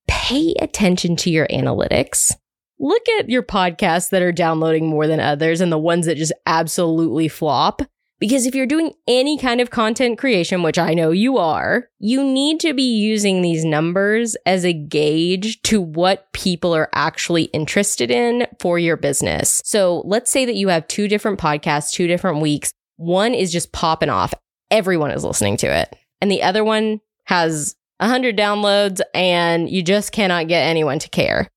Pay 0.05 0.53
attention 0.59 1.15
to 1.15 1.29
your 1.29 1.47
analytics. 1.47 2.33
Look 2.77 3.07
at 3.19 3.29
your 3.29 3.41
podcasts 3.41 4.09
that 4.09 4.21
are 4.21 4.33
downloading 4.33 4.87
more 4.87 5.07
than 5.07 5.21
others 5.21 5.61
and 5.61 5.71
the 5.71 5.77
ones 5.77 6.07
that 6.07 6.17
just 6.17 6.33
absolutely 6.45 7.29
flop 7.29 7.83
Because 8.21 8.45
if 8.45 8.53
you're 8.53 8.67
doing 8.67 8.93
any 9.07 9.35
kind 9.35 9.59
of 9.59 9.71
content 9.71 10.19
creation, 10.19 10.61
which 10.61 10.77
I 10.77 10.93
know 10.93 11.09
you 11.09 11.39
are, 11.39 11.89
you 11.97 12.23
need 12.23 12.59
to 12.59 12.71
be 12.71 12.83
using 12.83 13.41
these 13.41 13.65
numbers 13.65 14.37
as 14.45 14.63
a 14.63 14.73
gauge 14.73 15.59
to 15.63 15.81
what 15.81 16.31
people 16.31 16.75
are 16.75 16.87
actually 16.93 17.45
interested 17.45 18.11
in 18.11 18.45
for 18.59 18.77
your 18.77 18.95
business. 18.95 19.59
So 19.65 20.03
let's 20.05 20.29
say 20.29 20.45
that 20.45 20.53
you 20.53 20.67
have 20.67 20.87
two 20.87 21.07
different 21.07 21.39
podcasts, 21.39 21.91
two 21.91 22.05
different 22.05 22.41
weeks. 22.41 22.71
One 22.97 23.33
is 23.33 23.51
just 23.51 23.71
popping 23.71 24.11
off. 24.11 24.35
Everyone 24.69 25.09
is 25.09 25.23
listening 25.23 25.57
to 25.57 25.67
it. 25.67 25.95
And 26.21 26.29
the 26.29 26.43
other 26.43 26.63
one 26.63 27.01
has 27.23 27.75
100 27.97 28.37
downloads 28.37 29.01
and 29.15 29.67
you 29.67 29.81
just 29.81 30.11
cannot 30.11 30.47
get 30.47 30.61
anyone 30.61 30.99
to 30.99 31.09
care. 31.09 31.47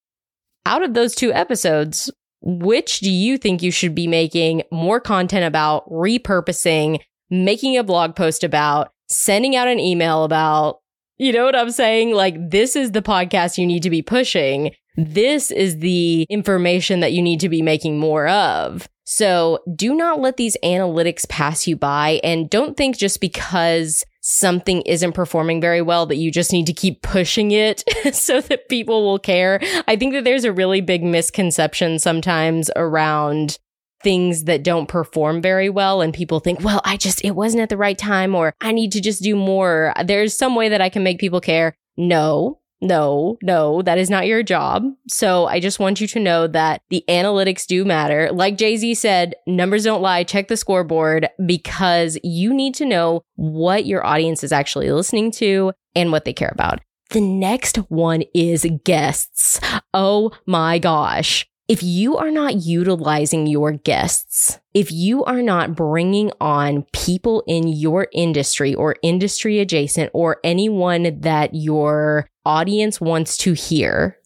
Out 0.65 0.83
of 0.83 0.95
those 0.95 1.15
two 1.15 1.31
episodes, 1.31 2.11
which 2.45 3.01
do 3.01 3.11
you 3.11 3.39
think 3.39 3.63
you 3.63 3.71
should 3.71 3.95
be 3.95 4.07
making 4.07 4.63
more 4.71 5.01
content 5.01 5.45
about, 5.45 5.89
repurposing, 5.91 7.01
making 7.31 7.77
a 7.77 7.83
blog 7.83 8.15
post 8.15 8.45
about, 8.45 8.93
sending 9.09 9.57
out 9.57 9.67
an 9.67 9.81
email 9.81 10.25
about? 10.25 10.81
You 11.17 11.33
know 11.33 11.45
what 11.45 11.57
I'm 11.57 11.71
saying? 11.71 12.13
Like, 12.13 12.37
this 12.51 12.77
is 12.77 12.93
the 12.93 13.03
podcast 13.03 13.57
you 13.57 13.67
need 13.67 13.83
to 13.85 13.91
be 13.91 14.03
pushing. 14.03 14.73
This 14.97 15.51
is 15.51 15.79
the 15.79 16.27
information 16.29 17.01
that 17.01 17.13
you 17.13 17.23
need 17.23 17.41
to 17.41 17.49
be 17.49 17.63
making 17.63 17.99
more 17.99 18.29
of. 18.29 18.89
So 19.05 19.61
do 19.75 19.95
not 19.95 20.21
let 20.21 20.37
these 20.37 20.57
analytics 20.65 21.29
pass 21.29 21.67
you 21.67 21.77
by 21.77 22.21
and 22.25 22.51
don't 22.51 22.77
think 22.77 22.97
just 22.97 23.21
because 23.21 24.05
something 24.27 24.81
isn't 24.83 25.13
performing 25.13 25.61
very 25.61 25.83
well 25.83 26.07
that 26.07 26.17
you 26.17 26.31
just 26.31 26.51
need 26.51 26.67
to 26.67 26.73
keep 26.73 27.03
pushing 27.03 27.51
it 27.51 27.85
so 28.15 28.41
that 28.41 28.71
people 28.71 29.05
will 29.05 29.19
care. 29.19 29.61
I 29.87 29.97
think 29.97 30.15
that 30.15 30.25
there's 30.25 30.45
a 30.45 30.53
really 30.53 30.81
big 30.81 31.05
misconception 31.05 31.99
sometimes 31.99 32.71
around 32.75 33.59
things 34.03 34.45
that 34.45 34.65
don't 34.65 34.87
perform 34.87 35.43
very 35.43 35.69
well 35.69 36.01
and 36.01 36.15
people 36.15 36.41
think, 36.41 36.65
well, 36.65 36.81
I 36.85 36.97
just, 36.97 37.23
it 37.23 37.33
wasn't 37.33 37.63
at 37.63 37.69
the 37.69 37.77
right 37.77 37.97
time 37.97 38.35
or 38.35 38.55
I 38.63 38.73
need 38.73 38.93
to 38.93 39.01
just 39.01 39.23
do 39.23 39.37
more. 39.37 39.93
There's 40.05 40.37
some 40.37 40.55
way 40.55 40.71
that 40.71 40.81
I 40.81 40.89
can 40.89 41.03
make 41.03 41.19
people 41.19 41.41
care. 41.41 41.77
No, 41.97 42.61
no, 42.85 43.39
no, 43.43 43.83
that 43.83 43.99
is 43.99 44.11
not 44.11 44.27
your 44.27 44.43
job. 44.43 44.85
So 45.09 45.47
I 45.47 45.59
just 45.59 45.81
want 45.81 46.01
you 46.01 46.07
to 46.09 46.21
know 46.21 46.47
that 46.47 46.83
the 46.91 47.03
analytics 47.09 47.67
do 47.67 47.85
matter. 47.85 48.31
Like 48.31 48.59
Jay 48.59 48.77
Z 48.77 48.95
said, 48.95 49.35
numbers 49.47 49.85
don't 49.85 50.03
lie. 50.03 50.23
Check 50.23 50.49
the 50.49 50.57
scoreboard 50.57 51.29
because 51.47 52.19
you 52.23 52.53
need 52.53 52.75
to 52.77 52.85
know 52.85 53.23
what 53.37 53.87
your 53.87 54.05
audience 54.07 54.45
is 54.45 54.53
actually 54.53 54.93
listening 54.93 55.31
to 55.33 55.73
and 55.97 56.13
what 56.13 56.25
they 56.25 56.33
care 56.33 56.53
about. 56.53 56.81
The 57.11 57.21
next 57.21 57.77
one 57.89 58.25
is 58.35 58.67
guests. 58.85 59.61
Oh 59.93 60.33
my 60.47 60.79
gosh. 60.79 61.47
If 61.67 61.83
you 61.83 62.19
are 62.19 62.31
not 62.31 62.57
utilizing 62.57 63.47
your 63.47 63.73
guests, 63.73 64.59
if 64.75 64.93
you 64.93 65.25
are 65.25 65.41
not 65.41 65.75
bringing 65.75 66.31
on 66.39 66.85
people 66.93 67.43
in 67.47 67.69
your 67.69 68.09
industry 68.13 68.75
or 68.75 68.97
industry 69.03 69.61
adjacent 69.61 70.11
or 70.13 70.41
anyone 70.45 71.21
that 71.21 71.55
your 71.55 72.29
audience 72.45 73.01
wants 73.01 73.39
to 73.39 73.55
hear, 73.55 74.19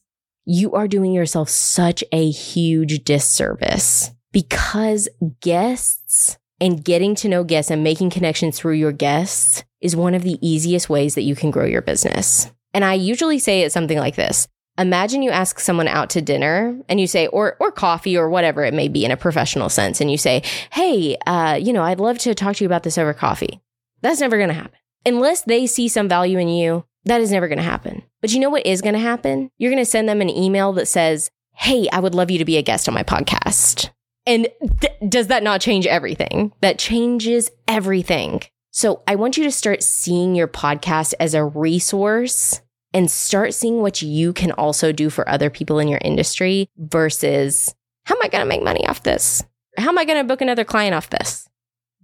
you 0.47 0.73
are 0.73 0.89
doing 0.89 1.13
yourself 1.13 1.49
such 1.49 2.03
a 2.11 2.29
huge 2.29 3.05
disservice 3.05 4.11
because 4.33 5.09
guests 5.41 6.39
and 6.61 6.85
getting 6.85 7.15
to 7.15 7.29
know 7.29 7.45
guests 7.45 7.71
and 7.71 7.85
making 7.85 8.11
connections 8.11 8.59
through 8.59 8.75
your 8.75 8.91
guests 8.91 9.63
is 9.81 9.95
one 9.95 10.15
of 10.15 10.23
the 10.23 10.45
easiest 10.45 10.91
ways 10.91 11.15
that 11.15 11.23
you 11.23 11.37
can 11.37 11.53
grow 11.53 11.67
your 11.67 11.83
business. 11.83 12.51
And 12.75 12.85
I 12.85 12.95
usually 12.95 13.39
say 13.39 13.63
it 13.63 13.71
something 13.71 13.99
like 13.99 14.17
this. 14.17 14.49
Imagine 14.79 15.23
you 15.23 15.31
ask 15.31 15.59
someone 15.59 15.89
out 15.89 16.11
to 16.11 16.23
dinner 16.23 16.79
and 16.89 17.01
you 17.01 17.07
say, 17.07 17.27
or, 17.27 17.57
or 17.59 17.73
coffee 17.73 18.17
or 18.17 18.31
whatever 18.31 18.65
it 18.65 18.73
may 18.73 18.89
be 18.89 19.05
in 19.05 19.11
a 19.11 19.17
professional 19.17 19.69
sense. 19.69 20.01
And 20.01 20.11
you 20.11 20.17
say, 20.17 20.43
Hey, 20.71 21.17
uh, 21.27 21.59
you 21.61 21.73
know, 21.73 21.83
I'd 21.83 22.01
love 22.01 22.19
to 22.19 22.35
talk 22.35 22.57
to 22.57 22.65
you 22.65 22.69
about 22.69 22.85
this 22.85 22.97
over 22.97 23.13
coffee. 23.13 23.61
That's 24.03 24.21
never 24.21 24.37
going 24.37 24.49
to 24.49 24.55
happen 24.55 24.79
unless 25.05 25.43
they 25.43 25.67
see 25.67 25.89
some 25.89 26.09
value 26.09 26.39
in 26.39 26.49
you. 26.49 26.85
That 27.05 27.21
is 27.21 27.33
never 27.33 27.49
going 27.49 27.59
to 27.59 27.65
happen. 27.65 28.03
But 28.21 28.33
you 28.33 28.41
know 28.41 28.51
what 28.51 28.67
is 28.67 28.83
going 28.83 28.95
to 28.95 29.01
happen? 29.01 29.51
You're 29.59 29.71
going 29.71 29.83
to 29.83 29.91
send 29.91 30.09
them 30.09 30.21
an 30.21 30.31
email 30.31 30.73
that 30.75 30.87
says, 30.87 31.31
Hey, 31.55 31.89
I 31.91 31.99
would 31.99 32.15
love 32.15 32.31
you 32.31 32.39
to 32.39 32.45
be 32.45 32.57
a 32.57 32.63
guest 32.63 32.89
on 32.89 32.95
my 32.95 33.03
podcast. 33.03 33.91
And 34.27 34.49
th- 34.81 35.11
does 35.11 35.29
that 35.29 35.43
not 35.43 35.61
change 35.61 35.87
everything? 35.87 36.53
That 36.61 36.79
changes 36.79 37.51
everything. 37.67 38.43
So 38.71 39.03
I 39.09 39.17
want 39.17 39.37
you 39.37 39.45
to 39.45 39.51
start 39.51 39.83
seeing 39.83 40.37
your 40.37 40.47
podcast 40.47 41.15
as 41.19 41.35
a 41.35 41.45
resource 41.45 42.61
and 42.99 43.09
start 43.09 43.55
seeing 43.55 43.81
what 43.81 44.03
you 44.03 44.33
can 44.33 44.51
also 44.51 44.91
do 44.91 45.09
for 45.09 45.27
other 45.29 45.51
people 45.51 45.79
in 45.79 45.87
your 45.87 46.01
industry 46.03 46.69
versus 46.77 47.73
how 48.07 48.17
am 48.17 48.23
I 48.25 48.29
going 48.29 48.43
to 48.43 48.49
make 48.49 48.65
money 48.65 48.85
off 48.89 49.05
this? 49.05 49.45
How 49.77 49.91
am 49.91 49.99
I 49.99 50.05
going 50.05 50.19
to 50.19 50.27
book 50.27 50.41
another 50.41 50.65
client 50.65 50.97
off 50.97 51.09
this? 51.09 51.49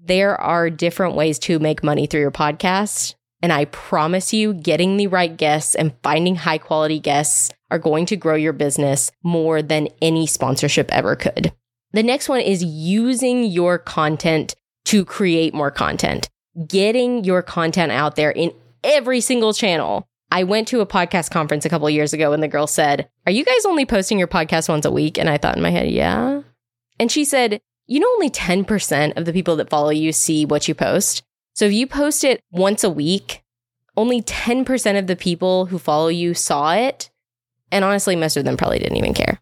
There 0.00 0.40
are 0.40 0.70
different 0.70 1.16
ways 1.16 1.40
to 1.40 1.59
make 1.59 1.83
money 1.83 2.07
through 2.07 2.20
your 2.20 2.30
podcast. 2.30 3.16
And 3.42 3.52
I 3.52 3.64
promise 3.64 4.33
you, 4.33 4.54
getting 4.54 4.96
the 4.96 5.09
right 5.09 5.37
guests 5.37 5.74
and 5.74 5.94
finding 6.04 6.37
high 6.37 6.59
quality 6.59 7.00
guests 7.00 7.50
are 7.72 7.80
going 7.80 8.07
to 8.07 8.16
grow 8.16 8.37
your 8.37 8.52
business 8.52 9.11
more 9.24 9.62
than 9.62 9.88
any 10.00 10.28
sponsorship 10.28 10.92
ever 10.92 11.16
could. 11.16 11.52
The 11.92 12.04
next 12.04 12.28
one 12.28 12.40
is 12.40 12.62
using 12.62 13.42
your 13.42 13.78
content 13.78 14.54
to 14.85 15.04
create 15.04 15.54
more 15.54 15.72
content, 15.72 16.30
getting 16.68 17.24
your 17.24 17.42
content 17.42 17.90
out 17.90 18.14
there 18.14 18.30
in 18.30 18.52
every 18.85 19.20
single 19.20 19.52
channel. 19.52 20.07
I 20.34 20.42
went 20.42 20.66
to 20.68 20.80
a 20.80 20.86
podcast 20.86 21.30
conference 21.30 21.64
a 21.64 21.68
couple 21.68 21.88
years 21.88 22.12
ago 22.12 22.32
and 22.32 22.42
the 22.42 22.48
girl 22.48 22.66
said, 22.66 23.08
Are 23.24 23.30
you 23.30 23.44
guys 23.44 23.64
only 23.66 23.86
posting 23.86 24.18
your 24.18 24.26
podcast 24.26 24.68
once 24.68 24.84
a 24.84 24.90
week? 24.90 25.16
And 25.16 25.30
I 25.30 25.38
thought 25.38 25.56
in 25.56 25.62
my 25.62 25.70
head, 25.70 25.88
Yeah. 25.88 26.42
And 26.98 27.12
she 27.12 27.24
said, 27.24 27.60
You 27.86 28.00
know, 28.00 28.08
only 28.08 28.30
10% 28.30 29.16
of 29.16 29.26
the 29.26 29.32
people 29.32 29.54
that 29.54 29.70
follow 29.70 29.90
you 29.90 30.12
see 30.12 30.44
what 30.44 30.66
you 30.66 30.74
post. 30.74 31.22
So 31.52 31.66
if 31.66 31.72
you 31.72 31.86
post 31.86 32.24
it 32.24 32.40
once 32.50 32.82
a 32.82 32.90
week, 32.90 33.44
only 33.96 34.22
10% 34.22 34.98
of 34.98 35.06
the 35.06 35.14
people 35.14 35.66
who 35.66 35.78
follow 35.78 36.08
you 36.08 36.34
saw 36.34 36.74
it. 36.74 37.10
And 37.70 37.84
honestly, 37.84 38.16
most 38.16 38.36
of 38.36 38.44
them 38.44 38.56
probably 38.56 38.80
didn't 38.80 38.96
even 38.96 39.14
care. 39.14 39.40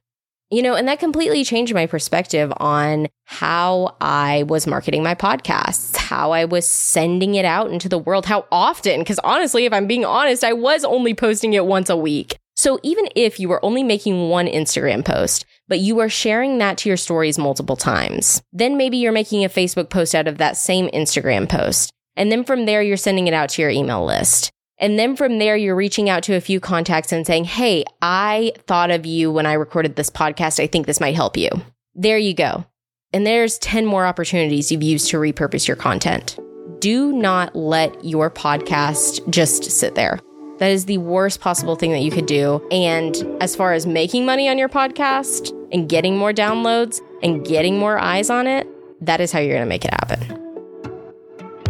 You 0.53 0.61
know, 0.61 0.75
and 0.75 0.87
that 0.87 1.01
completely 1.01 1.45
changed 1.45 1.73
my 1.73 1.87
perspective 1.87 2.53
on 2.59 3.09
how 3.25 3.97
I 4.03 4.43
was 4.43 4.67
marketing 4.67 5.03
my 5.03 5.15
podcasts, 5.15 5.97
how 5.97 6.33
I 6.33 6.45
was 6.45 6.67
sending 6.67 7.37
it 7.37 7.47
out 7.47 7.71
into 7.71 7.89
the 7.89 7.97
world, 7.97 8.27
how 8.27 8.45
often, 8.53 9.01
because 9.01 9.19
honestly, 9.21 9.65
if 9.65 9.73
I'm 9.73 9.87
being 9.87 10.05
honest, 10.05 10.45
I 10.45 10.53
was 10.53 10.85
only 10.85 11.15
posting 11.15 11.55
it 11.55 11.65
once 11.65 11.89
a 11.89 11.97
week. 11.97 12.37
So 12.55 12.79
even 12.83 13.09
if 13.17 13.41
you 13.41 13.49
were 13.49 13.65
only 13.65 13.83
making 13.83 14.29
one 14.29 14.47
Instagram 14.47 15.03
post, 15.03 15.47
but 15.69 15.81
you 15.81 16.01
are 16.01 16.11
sharing 16.11 16.59
that 16.59 16.77
to 16.79 16.91
your 16.91 16.99
stories 16.99 17.39
multiple 17.39 17.77
times, 17.77 18.43
then 18.53 18.77
maybe 18.77 18.99
you're 18.99 19.11
making 19.11 19.47
a 19.47 19.49
Facebook 19.49 19.89
post 19.89 20.15
out 20.15 20.29
of 20.29 20.37
that 20.37 20.59
same 20.59 20.91
Instagram 20.91 21.49
post. 21.49 21.95
And 22.15 22.31
then 22.31 22.45
from 22.45 22.67
there, 22.67 22.83
you're 22.83 22.99
sending 22.99 23.27
it 23.27 23.33
out 23.33 23.49
to 23.51 23.63
your 23.63 23.71
email 23.71 24.05
list. 24.05 24.53
And 24.83 24.99
then 24.99 25.15
from 25.15 25.39
there, 25.39 25.57
you're 25.57 25.77
reaching 25.77 26.11
out 26.11 26.25
to 26.25 26.35
a 26.35 26.41
few 26.41 26.59
contacts 26.59 27.13
and 27.13 27.25
saying, 27.25 27.45
Hey, 27.45 27.85
I 28.03 28.53
thought 28.67 28.91
of 28.91 29.07
you 29.07 29.31
when 29.33 29.47
I 29.47 29.53
recorded 29.53 29.95
this 29.95 30.11
podcast. 30.11 30.61
I 30.61 30.67
think 30.67 30.87
this 30.87 31.01
might 31.01 31.15
help 31.15 31.37
you. 31.37 31.49
There 31.95 32.19
you 32.19 32.35
go. 32.35 32.67
And 33.13 33.25
there's 33.25 33.59
10 33.59 33.87
more 33.87 34.05
opportunities 34.05 34.73
you've 34.73 34.83
used 34.83 35.09
to 35.11 35.19
repurpose 35.19 35.69
your 35.69 35.77
content. 35.77 36.37
Do 36.81 37.13
not 37.13 37.55
let 37.55 38.05
your 38.05 38.29
podcast 38.29 39.29
just 39.31 39.71
sit 39.71 39.95
there. 39.95 40.19
That 40.59 40.73
is 40.73 40.87
the 40.87 40.99
worst 40.99 41.41
possible 41.41 41.77
thing 41.77 41.93
that 41.93 42.01
you 42.01 42.11
could 42.11 42.27
do. 42.27 42.67
And 42.73 43.17
as 43.41 43.55
far 43.55 43.75
as 43.75 43.87
making 43.87 44.27
money 44.27 44.49
on 44.49 44.59
your 44.59 44.69
podcast 44.69 45.51
and 45.73 45.89
getting 45.89 46.19
more 46.19 46.33
downloads 46.33 47.01
and 47.23 47.47
getting 47.47 47.79
more 47.79 47.99
eyes 47.99 48.31
on 48.31 48.49
it, 48.49 48.67
that 49.01 49.21
is 49.21 49.31
how 49.31 49.39
you're 49.39 49.55
going 49.55 49.63
to 49.63 49.69
make 49.69 49.85
it 49.85 49.93
happen. 49.93 50.42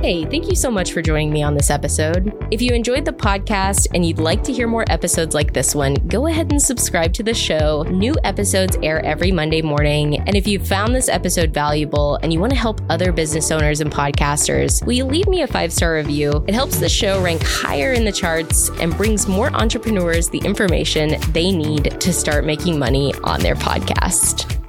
Hey, 0.02 0.24
thank 0.24 0.48
you 0.48 0.56
so 0.56 0.68
much 0.68 0.92
for 0.92 1.00
joining 1.00 1.30
me 1.30 1.44
on 1.44 1.54
this 1.54 1.70
episode. 1.70 2.36
If 2.50 2.60
you 2.60 2.72
enjoyed 2.72 3.04
the 3.04 3.12
podcast 3.12 3.86
and 3.94 4.04
you'd 4.04 4.18
like 4.18 4.42
to 4.42 4.52
hear 4.52 4.66
more 4.66 4.84
episodes 4.88 5.32
like 5.32 5.52
this 5.52 5.76
one, 5.76 5.94
go 6.08 6.26
ahead 6.26 6.50
and 6.50 6.60
subscribe 6.60 7.12
to 7.12 7.22
the 7.22 7.32
show. 7.32 7.84
New 7.84 8.16
episodes 8.24 8.76
air 8.82 9.00
every 9.04 9.30
Monday 9.30 9.62
morning. 9.62 10.18
And 10.22 10.34
if 10.34 10.44
you 10.44 10.58
found 10.58 10.92
this 10.92 11.08
episode 11.08 11.54
valuable 11.54 12.16
and 12.16 12.32
you 12.32 12.40
want 12.40 12.52
to 12.52 12.58
help 12.58 12.80
other 12.90 13.12
business 13.12 13.52
owners 13.52 13.80
and 13.80 13.92
podcasters, 13.92 14.84
will 14.84 14.94
you 14.94 15.04
leave 15.04 15.28
me 15.28 15.42
a 15.42 15.46
five 15.46 15.72
star 15.72 15.94
review? 15.94 16.44
It 16.48 16.54
helps 16.54 16.80
the 16.80 16.88
show 16.88 17.22
rank 17.22 17.40
higher 17.44 17.92
in 17.92 18.04
the 18.04 18.10
charts 18.10 18.70
and 18.80 18.96
brings 18.96 19.28
more 19.28 19.54
entrepreneurs 19.54 20.28
the 20.28 20.38
information 20.38 21.14
they 21.30 21.52
need 21.52 22.00
to 22.00 22.12
start 22.12 22.44
making 22.44 22.76
money 22.76 23.14
on 23.22 23.38
their 23.38 23.54
podcast. 23.54 24.61